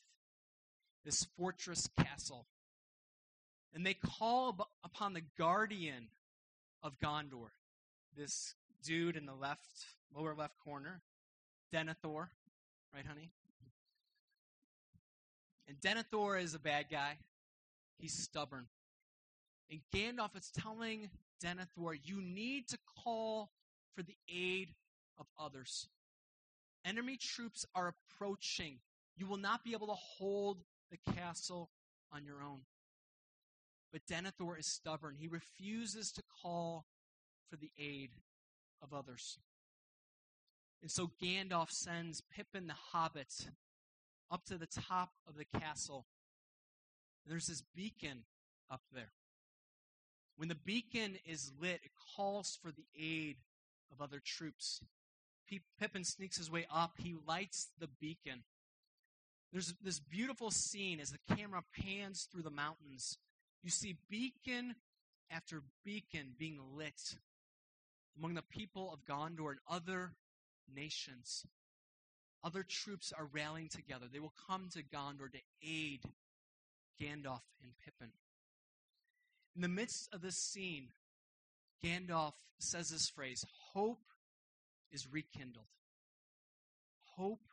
this 1.04 1.28
fortress 1.38 1.90
castle. 2.00 2.46
And 3.74 3.86
they 3.86 3.96
call 3.96 4.70
upon 4.86 5.16
the 5.16 5.24
guardian 5.38 6.08
of 6.82 6.98
Gondor, 6.98 7.50
this 8.16 8.56
dude 8.84 9.16
in 9.16 9.26
the 9.26 9.34
left 9.34 9.86
lower 10.16 10.36
left 10.36 10.58
corner, 10.64 11.02
Denethor, 11.74 12.28
right, 12.94 13.06
honey? 13.08 13.32
And 15.68 15.78
Denethor 15.80 16.42
is 16.42 16.54
a 16.54 16.60
bad 16.60 16.86
guy. 16.92 17.18
He's 17.98 18.14
stubborn. 18.14 18.68
And 19.72 19.80
Gandalf 19.94 20.36
is 20.36 20.52
telling 20.52 21.10
Denethor, 21.44 21.98
you 22.04 22.22
need 22.22 22.68
to 22.70 22.78
call 23.04 23.50
for 23.96 24.04
the 24.04 24.16
aid 24.30 24.74
of 25.18 25.26
others. 25.40 25.88
Enemy 26.86 27.18
troops 27.18 27.66
are 27.74 27.94
approaching. 28.14 28.80
You 29.16 29.26
will 29.26 29.38
not 29.38 29.64
be 29.64 29.74
able 29.74 29.88
to 29.88 29.94
hold 29.94 30.64
the 30.92 30.98
castle 31.14 31.70
on 32.12 32.26
your 32.26 32.44
own. 32.44 32.62
But 33.92 34.06
Denethor 34.06 34.60
is 34.60 34.68
stubborn. 34.68 35.16
He 35.18 35.28
refuses 35.28 36.12
to 36.14 36.24
call 36.42 36.86
for 37.50 37.56
the 37.56 37.72
aid 37.78 38.10
of 38.84 38.94
others. 38.94 39.40
And 40.82 40.92
so 40.92 41.10
Gandalf 41.24 41.72
sends 41.72 42.22
Pippin 42.22 42.68
the 42.68 42.74
Hobbit 42.92 43.48
up 44.30 44.46
to 44.46 44.58
the 44.58 44.68
top 44.68 45.12
of 45.28 45.38
the 45.38 45.46
castle. 45.46 46.06
There's 47.26 47.48
this 47.48 47.64
beacon 47.74 48.26
up 48.70 48.82
there. 48.94 49.14
When 50.36 50.50
the 50.50 50.56
beacon 50.56 51.18
is 51.26 51.54
lit, 51.60 51.80
it 51.84 51.92
calls 52.16 52.58
for 52.62 52.72
the 52.72 52.86
aid 53.00 53.38
of 53.92 54.02
other 54.02 54.20
troops. 54.24 54.82
Pippin 55.80 56.04
sneaks 56.04 56.38
his 56.38 56.52
way 56.52 56.66
up. 56.74 56.94
He 56.98 57.16
lights 57.28 57.70
the 57.80 57.88
beacon. 57.88 58.44
There's 59.52 59.74
this 59.84 60.00
beautiful 60.00 60.50
scene 60.50 61.00
as 61.00 61.12
the 61.12 61.36
camera 61.36 61.62
pans 61.80 62.28
through 62.32 62.42
the 62.42 62.50
mountains. 62.50 63.20
You 63.62 63.70
see 63.70 63.98
beacon 64.10 64.76
after 65.30 65.62
beacon 65.86 66.34
being 66.38 66.60
lit 66.76 67.16
among 68.18 68.34
the 68.36 68.42
people 68.42 68.92
of 68.94 69.06
Gondor 69.06 69.52
and 69.52 69.60
other 69.70 70.14
nations. 70.74 71.46
Other 72.44 72.66
troops 72.68 73.14
are 73.18 73.30
rallying 73.32 73.70
together. 73.70 74.06
They 74.12 74.20
will 74.20 74.34
come 74.48 74.70
to 74.74 74.84
Gondor 74.84 75.32
to 75.32 75.40
aid 75.62 76.02
Gandalf 77.02 77.42
and 77.62 77.72
Pippin. 77.84 78.12
In 79.56 79.62
the 79.62 79.68
midst 79.68 80.10
of 80.14 80.22
this 80.22 80.38
scene, 80.38 80.90
Gandalf 81.84 82.34
says 82.60 82.90
this 82.90 83.10
phrase 83.10 83.46
Hope 83.74 84.04
is 84.92 85.08
rekindled. 85.12 85.68
Hope 87.16 87.46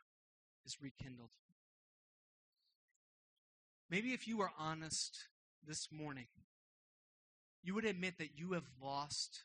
is 0.65 0.77
rekindled. 0.81 1.29
Maybe 3.89 4.13
if 4.13 4.27
you 4.27 4.37
were 4.37 4.51
honest 4.57 5.27
this 5.67 5.89
morning, 5.91 6.27
you 7.61 7.75
would 7.75 7.85
admit 7.85 8.17
that 8.17 8.37
you 8.37 8.53
have 8.53 8.63
lost. 8.81 9.43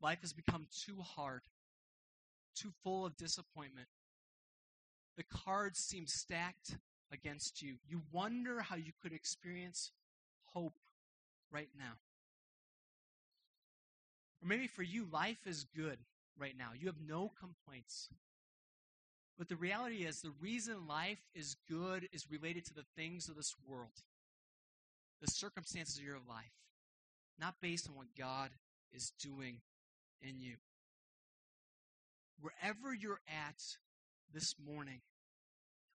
Life 0.00 0.20
has 0.22 0.32
become 0.32 0.66
too 0.84 0.96
hard, 1.02 1.42
too 2.56 2.72
full 2.82 3.04
of 3.04 3.16
disappointment. 3.16 3.88
The 5.16 5.24
cards 5.24 5.78
seem 5.78 6.06
stacked 6.06 6.76
against 7.12 7.60
you. 7.60 7.74
You 7.86 8.02
wonder 8.12 8.60
how 8.60 8.76
you 8.76 8.92
could 9.02 9.12
experience 9.12 9.92
hope 10.54 10.78
right 11.52 11.68
now. 11.78 11.98
Or 14.42 14.48
maybe 14.48 14.66
for 14.66 14.82
you, 14.82 15.06
life 15.12 15.46
is 15.46 15.66
good 15.76 15.98
right 16.38 16.54
now. 16.56 16.70
You 16.78 16.86
have 16.86 17.00
no 17.06 17.30
complaints. 17.38 18.08
But 19.38 19.48
the 19.48 19.56
reality 19.56 20.04
is, 20.06 20.20
the 20.20 20.32
reason 20.40 20.86
life 20.86 21.20
is 21.34 21.56
good 21.68 22.08
is 22.12 22.30
related 22.30 22.64
to 22.66 22.74
the 22.74 22.84
things 22.96 23.28
of 23.28 23.36
this 23.36 23.54
world, 23.66 24.02
the 25.20 25.30
circumstances 25.30 25.98
of 25.98 26.04
your 26.04 26.20
life, 26.28 26.52
not 27.38 27.54
based 27.60 27.88
on 27.88 27.96
what 27.96 28.14
God 28.18 28.50
is 28.92 29.12
doing 29.20 29.60
in 30.22 30.40
you. 30.40 30.54
Wherever 32.40 32.94
you're 32.94 33.20
at 33.28 33.62
this 34.32 34.54
morning, 34.64 35.00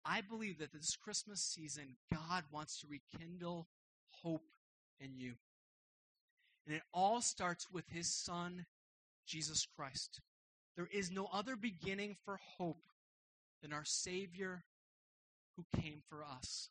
I 0.04 0.22
believe 0.22 0.58
that 0.58 0.72
this 0.72 0.96
Christmas 0.96 1.40
season, 1.40 1.96
God 2.12 2.44
wants 2.50 2.80
to 2.80 2.86
rekindle 2.88 3.68
hope 4.08 4.48
in 4.98 5.16
you. 5.16 5.34
And 6.66 6.74
it 6.76 6.82
all 6.94 7.20
starts 7.20 7.70
with 7.70 7.88
his 7.88 8.06
son, 8.06 8.64
Jesus 9.26 9.66
Christ. 9.76 10.20
There 10.76 10.88
is 10.92 11.10
no 11.10 11.28
other 11.32 11.56
beginning 11.56 12.16
for 12.24 12.38
hope 12.56 12.84
than 13.62 13.72
our 13.72 13.84
Savior 13.84 14.64
who 15.56 15.80
came 15.80 16.02
for 16.08 16.24
us. 16.24 16.70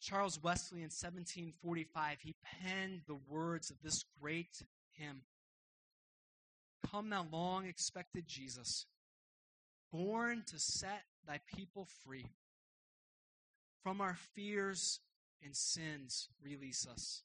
Charles 0.00 0.40
Wesley 0.40 0.78
in 0.78 0.90
1745, 0.90 2.18
he 2.20 2.36
penned 2.44 3.00
the 3.08 3.18
words 3.28 3.70
of 3.70 3.76
this 3.82 4.04
great 4.20 4.62
hymn 4.96 5.22
Come, 6.90 7.10
thou 7.10 7.26
long 7.30 7.66
expected 7.66 8.26
Jesus, 8.28 8.86
born 9.92 10.44
to 10.46 10.58
set 10.58 11.02
thy 11.26 11.40
people 11.54 11.88
free. 12.04 12.26
From 13.82 14.00
our 14.00 14.16
fears 14.34 15.00
and 15.42 15.54
sins, 15.54 16.28
release 16.42 16.86
us. 16.86 17.22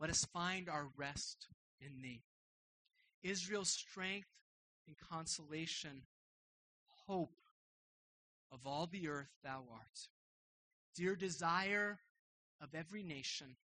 Let 0.00 0.10
us 0.10 0.24
find 0.32 0.68
our 0.68 0.88
rest 0.96 1.48
in 1.80 2.02
thee. 2.02 2.22
Israel's 3.22 3.70
strength 3.70 4.28
and 4.86 4.96
consolation, 5.10 6.02
hope 7.06 7.36
of 8.50 8.66
all 8.66 8.86
the 8.86 9.08
earth 9.08 9.30
thou 9.44 9.64
art. 9.72 10.08
Dear 10.96 11.14
desire 11.16 11.98
of 12.60 12.74
every 12.74 13.02
nation, 13.02 13.56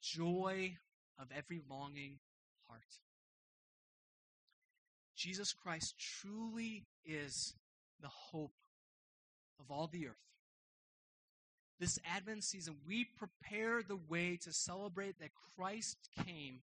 joy 0.00 0.76
of 1.18 1.28
every 1.36 1.60
longing 1.68 2.18
heart. 2.70 3.00
Jesus 5.16 5.52
Christ 5.52 5.94
truly 5.98 6.86
is 7.04 7.54
the 8.00 8.08
hope 8.08 8.54
of 9.58 9.70
all 9.70 9.86
the 9.86 10.06
earth 10.06 10.30
this 11.80 11.98
Advent 12.14 12.44
season, 12.44 12.76
we 12.86 13.04
prepare 13.04 13.82
the 13.82 13.98
way 14.08 14.38
to 14.44 14.52
celebrate 14.52 15.18
that 15.18 15.30
Christ 15.56 15.96
came 16.24 16.60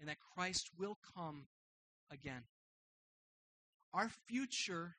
and 0.00 0.08
that 0.08 0.16
Christ 0.34 0.70
will 0.76 0.98
come 1.16 1.46
again. 2.10 2.42
Our 3.94 4.10
future 4.26 4.96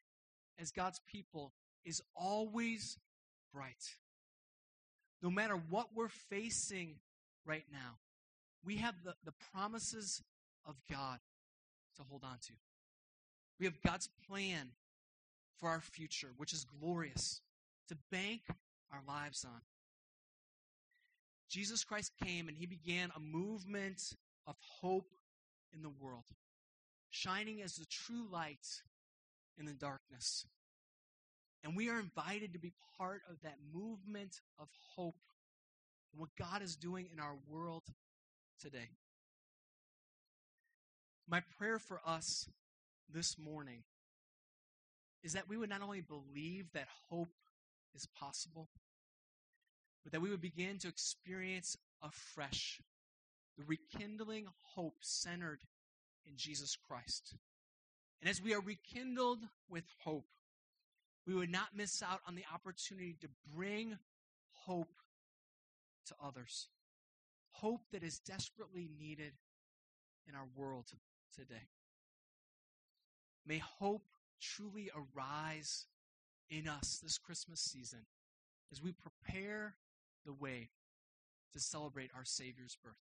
as 0.58 0.72
God's 0.72 1.02
people 1.12 1.52
is 1.84 2.02
always 2.16 2.98
bright. 3.54 3.98
No 5.22 5.30
matter 5.30 5.56
what 5.70 5.90
we're 5.94 6.08
facing 6.08 6.96
right 7.46 7.66
now, 7.72 7.98
we 8.64 8.78
have 8.78 8.96
the, 9.04 9.14
the 9.24 9.34
promises 9.54 10.22
of 10.66 10.76
God 10.92 11.20
to 11.98 12.04
hold 12.04 12.24
on 12.24 12.38
to. 12.48 12.54
We 13.60 13.66
have 13.66 13.82
God's 13.82 14.10
plan 14.28 14.70
for 15.60 15.70
our 15.70 15.82
future, 15.82 16.30
which 16.38 16.54
is 16.54 16.66
glorious, 16.80 17.42
to 17.90 17.98
bank 18.12 18.42
our 18.92 19.02
lives 19.08 19.46
on. 19.46 19.62
Jesus 21.50 21.84
Christ 21.84 22.12
came 22.24 22.48
and 22.48 22.58
he 22.58 22.66
began 22.66 23.12
a 23.16 23.20
movement 23.20 24.14
of 24.46 24.56
hope 24.82 25.14
in 25.74 25.82
the 25.82 25.90
world, 25.90 26.26
shining 27.10 27.62
as 27.62 27.76
the 27.76 27.86
true 27.86 28.28
light 28.32 28.82
in 29.58 29.66
the 29.66 29.74
darkness. 29.74 30.46
And 31.64 31.76
we 31.76 31.90
are 31.90 32.00
invited 32.00 32.54
to 32.54 32.60
be 32.60 32.72
part 32.98 33.22
of 33.30 33.42
that 33.44 33.58
movement 33.74 34.42
of 34.58 34.70
hope 34.96 35.18
and 36.12 36.22
what 36.22 36.30
God 36.38 36.62
is 36.62 36.76
doing 36.76 37.08
in 37.12 37.20
our 37.20 37.36
world 37.50 37.84
today. 38.62 38.90
My 41.28 41.42
prayer 41.58 41.80
for 41.80 42.02
us 42.06 42.50
this 43.12 43.38
morning 43.38 43.84
is 45.24 45.34
that 45.34 45.48
we 45.48 45.58
would 45.58 45.70
not 45.70 45.82
only 45.82 46.02
believe 46.02 46.72
that 46.74 46.88
hope 47.10 47.34
is 47.96 48.08
possible, 48.20 48.70
but 50.04 50.12
that 50.12 50.22
we 50.22 50.30
would 50.30 50.42
begin 50.42 50.78
to 50.80 50.88
experience 50.88 51.78
afresh 52.02 52.82
the 53.58 53.64
rekindling 53.66 54.48
hope 54.74 54.96
centered 55.02 55.60
in 56.26 56.34
Jesus 56.36 56.76
Christ. 56.88 57.36
And 58.22 58.30
as 58.30 58.42
we 58.42 58.54
are 58.54 58.62
rekindled 58.62 59.40
with 59.70 59.86
hope, 60.04 60.28
we 61.28 61.36
would 61.36 61.52
not 61.52 61.76
miss 61.76 62.02
out 62.02 62.22
on 62.28 62.36
the 62.36 62.46
opportunity 62.54 63.16
to 63.22 63.28
bring 63.54 63.98
hope 64.66 64.96
to 66.08 66.16
others. 66.24 66.68
Hope 67.62 67.82
that 67.92 68.04
is 68.04 68.20
desperately 68.20 68.90
needed 69.00 69.34
in 70.28 70.36
our 70.36 70.48
world 70.56 70.86
today. 71.36 71.68
May 73.46 73.58
hope 73.58 74.04
truly 74.40 74.90
arise 74.96 75.86
in 76.50 76.68
us 76.68 77.00
this 77.04 77.18
Christmas 77.18 77.60
season 77.60 78.06
as 78.72 78.82
we 78.82 78.94
prepare 78.94 79.76
the 80.26 80.34
way 80.34 80.70
to 81.54 81.60
celebrate 81.60 82.12
our 82.16 82.24
Savior's 82.24 82.78
birth. 82.82 82.96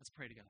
Let's 0.00 0.10
pray 0.10 0.28
together. 0.28 0.48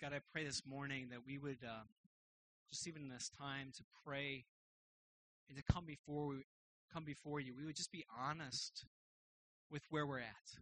God, 0.00 0.14
I 0.14 0.20
pray 0.32 0.44
this 0.44 0.62
morning 0.66 1.08
that 1.10 1.26
we 1.26 1.36
would, 1.36 1.58
uh, 1.62 1.82
just 2.70 2.88
even 2.88 3.02
in 3.02 3.08
this 3.10 3.30
time, 3.38 3.70
to 3.76 3.82
pray 4.02 4.46
and 5.46 5.58
to 5.58 5.64
come 5.70 5.84
before 5.84 6.36
come 6.90 7.04
before 7.04 7.38
you. 7.38 7.52
We 7.54 7.66
would 7.66 7.76
just 7.76 7.92
be 7.92 8.06
honest 8.18 8.86
with 9.70 9.82
where 9.90 10.06
we're 10.06 10.20
at. 10.20 10.56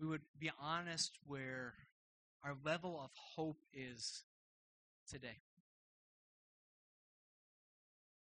We 0.00 0.06
would 0.06 0.22
be 0.40 0.50
honest 0.58 1.18
where 1.26 1.74
our 2.42 2.54
level 2.64 2.98
of 2.98 3.10
hope 3.36 3.60
is 3.74 4.24
today. 5.10 5.42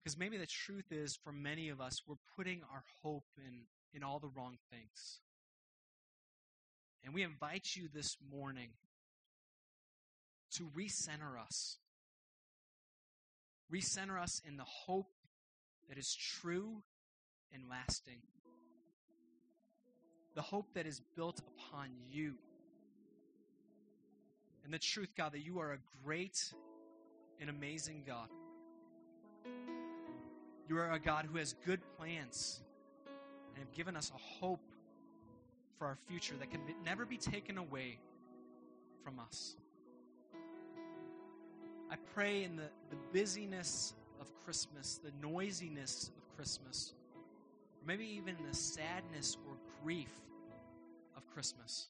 Because 0.04 0.16
maybe 0.16 0.38
the 0.38 0.46
truth 0.46 0.92
is, 0.92 1.18
for 1.24 1.34
many 1.34 1.70
of 1.70 1.82
us, 1.82 2.04
we're 2.08 2.16
putting 2.38 2.62
our 2.72 2.84
hope 3.02 3.26
in, 3.36 3.64
in 3.96 4.04
all 4.04 4.20
the 4.20 4.30
wrong 4.30 4.58
things. 4.70 5.22
And 7.04 7.16
we 7.16 7.24
invite 7.24 7.76
you 7.76 7.90
this 7.92 8.16
morning 8.32 8.70
to 10.58 10.64
recenter 10.78 11.40
us. 11.44 11.78
Recenter 13.74 14.22
us 14.22 14.42
in 14.48 14.58
the 14.58 14.66
hope 14.66 15.12
that 15.90 15.98
is 15.98 16.14
true 16.14 16.84
and 17.54 17.64
lasting. 17.70 18.20
The 20.36 20.42
hope 20.42 20.68
that 20.76 20.86
is 20.86 21.02
built 21.16 21.40
upon 21.40 21.90
you. 22.10 22.34
And 24.64 24.74
the 24.74 24.80
truth, 24.80 25.10
God, 25.18 25.34
that 25.34 25.46
you 25.46 25.60
are 25.60 25.74
a 25.74 25.78
great 26.06 26.54
and 27.40 27.50
amazing 27.50 28.04
God. 28.06 28.28
You 30.70 30.78
are 30.78 30.92
a 30.92 31.00
God 31.00 31.26
who 31.30 31.38
has 31.38 31.54
good 31.66 31.82
plans 31.98 32.62
and 33.50 33.58
have 33.58 33.74
given 33.74 33.98
us 33.98 34.12
a 34.14 34.18
hope 34.18 34.62
for 35.78 35.88
our 35.88 35.98
future 36.08 36.36
that 36.40 36.52
can 36.52 36.62
never 36.86 37.06
be 37.06 37.18
taken 37.18 37.58
away 37.58 38.00
from 39.04 39.20
us. 39.20 39.56
I 41.92 41.96
pray 42.14 42.44
in 42.44 42.56
the, 42.56 42.70
the 42.90 42.96
busyness 43.12 43.94
of 44.22 44.28
Christmas, 44.46 45.00
the 45.04 45.12
noisiness 45.28 46.10
of 46.18 46.36
Christmas, 46.38 46.94
or 47.16 47.88
maybe 47.88 48.06
even 48.06 48.38
the 48.48 48.56
sadness 48.56 49.38
or 49.48 49.56
grief 49.84 50.12
of 51.18 51.30
Christmas. 51.34 51.90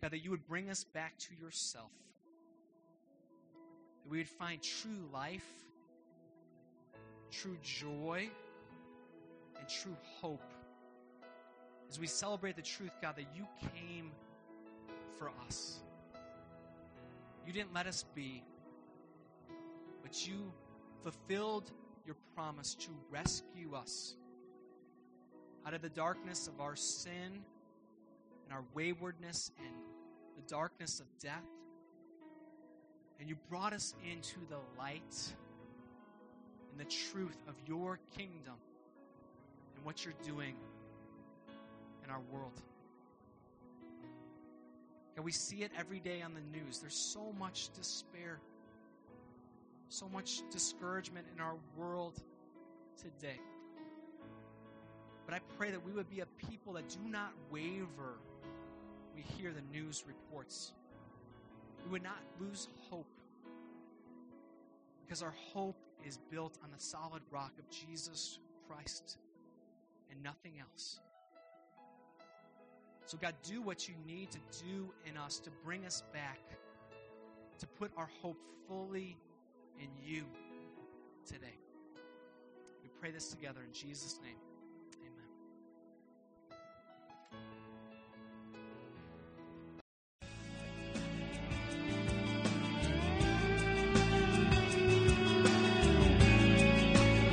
God, 0.00 0.12
that 0.12 0.24
you 0.24 0.30
would 0.30 0.46
bring 0.46 0.70
us 0.70 0.84
back 0.84 1.18
to 1.18 1.34
yourself. 1.44 1.90
That 4.02 4.10
we 4.10 4.18
would 4.18 4.28
find 4.28 4.62
true 4.62 5.08
life, 5.12 5.46
true 7.30 7.58
joy, 7.62 8.30
and 9.58 9.68
true 9.68 9.96
hope 10.20 10.40
as 11.90 11.98
we 11.98 12.06
celebrate 12.06 12.54
the 12.54 12.62
truth, 12.62 12.92
God, 13.02 13.16
that 13.16 13.26
you 13.34 13.46
came 13.74 14.12
for 15.18 15.30
us. 15.46 15.80
You 17.46 17.52
didn't 17.52 17.74
let 17.74 17.86
us 17.86 18.04
be, 18.14 18.42
but 20.02 20.26
you 20.26 20.52
fulfilled 21.02 21.70
your 22.06 22.16
promise 22.34 22.74
to 22.74 22.90
rescue 23.10 23.74
us 23.74 24.14
out 25.66 25.74
of 25.74 25.82
the 25.82 25.88
darkness 25.88 26.46
of 26.48 26.60
our 26.60 26.76
sin 26.76 27.42
and 28.44 28.52
our 28.52 28.64
waywardness 28.74 29.50
and 29.58 29.74
the 30.36 30.42
darkness 30.52 31.00
of 31.00 31.06
death. 31.20 31.46
And 33.18 33.28
you 33.28 33.36
brought 33.48 33.72
us 33.72 33.94
into 34.10 34.38
the 34.48 34.58
light 34.78 35.34
and 36.70 36.80
the 36.80 36.84
truth 36.84 37.36
of 37.48 37.54
your 37.66 37.98
kingdom 38.16 38.54
and 39.76 39.84
what 39.84 40.04
you're 40.04 40.14
doing 40.24 40.54
in 42.04 42.10
our 42.10 42.20
world. 42.32 42.60
And 45.16 45.24
we 45.24 45.32
see 45.32 45.62
it 45.62 45.70
every 45.78 46.00
day 46.00 46.22
on 46.22 46.34
the 46.34 46.58
news. 46.58 46.78
There's 46.78 46.94
so 46.94 47.32
much 47.38 47.70
despair, 47.74 48.40
so 49.88 50.08
much 50.08 50.42
discouragement 50.50 51.26
in 51.34 51.40
our 51.40 51.56
world 51.76 52.14
today. 52.96 53.40
But 55.26 55.34
I 55.34 55.40
pray 55.58 55.70
that 55.70 55.84
we 55.84 55.92
would 55.92 56.10
be 56.10 56.20
a 56.20 56.26
people 56.48 56.72
that 56.74 56.88
do 56.88 57.00
not 57.08 57.32
waver. 57.50 58.18
We 59.14 59.22
hear 59.22 59.52
the 59.52 59.62
news 59.76 60.04
reports. 60.06 60.72
We 61.84 61.92
would 61.92 62.02
not 62.02 62.18
lose 62.40 62.68
hope 62.90 63.06
because 65.04 65.22
our 65.22 65.34
hope 65.52 65.76
is 66.06 66.18
built 66.30 66.56
on 66.62 66.70
the 66.70 66.82
solid 66.82 67.22
rock 67.30 67.52
of 67.58 67.68
Jesus 67.68 68.38
Christ 68.68 69.18
and 70.10 70.22
nothing 70.22 70.52
else. 70.60 71.00
So, 73.10 73.18
God, 73.20 73.34
do 73.42 73.60
what 73.60 73.88
you 73.88 73.94
need 74.06 74.30
to 74.30 74.38
do 74.64 74.94
in 75.04 75.16
us 75.16 75.40
to 75.40 75.50
bring 75.64 75.84
us 75.84 76.04
back, 76.12 76.38
to 77.58 77.66
put 77.66 77.90
our 77.96 78.08
hope 78.22 78.38
fully 78.68 79.16
in 79.80 79.88
you 80.00 80.22
today. 81.26 81.58
We 82.84 82.88
pray 83.00 83.10
this 83.10 83.26
together 83.26 83.62
in 83.66 83.72
Jesus' 83.72 84.20
name. 84.22 84.36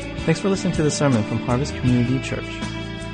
Amen. 0.08 0.26
Thanks 0.26 0.40
for 0.40 0.50
listening 0.50 0.74
to 0.74 0.82
the 0.82 0.90
sermon 0.90 1.22
from 1.26 1.38
Harvest 1.42 1.76
Community 1.76 2.20
Church. 2.28 2.77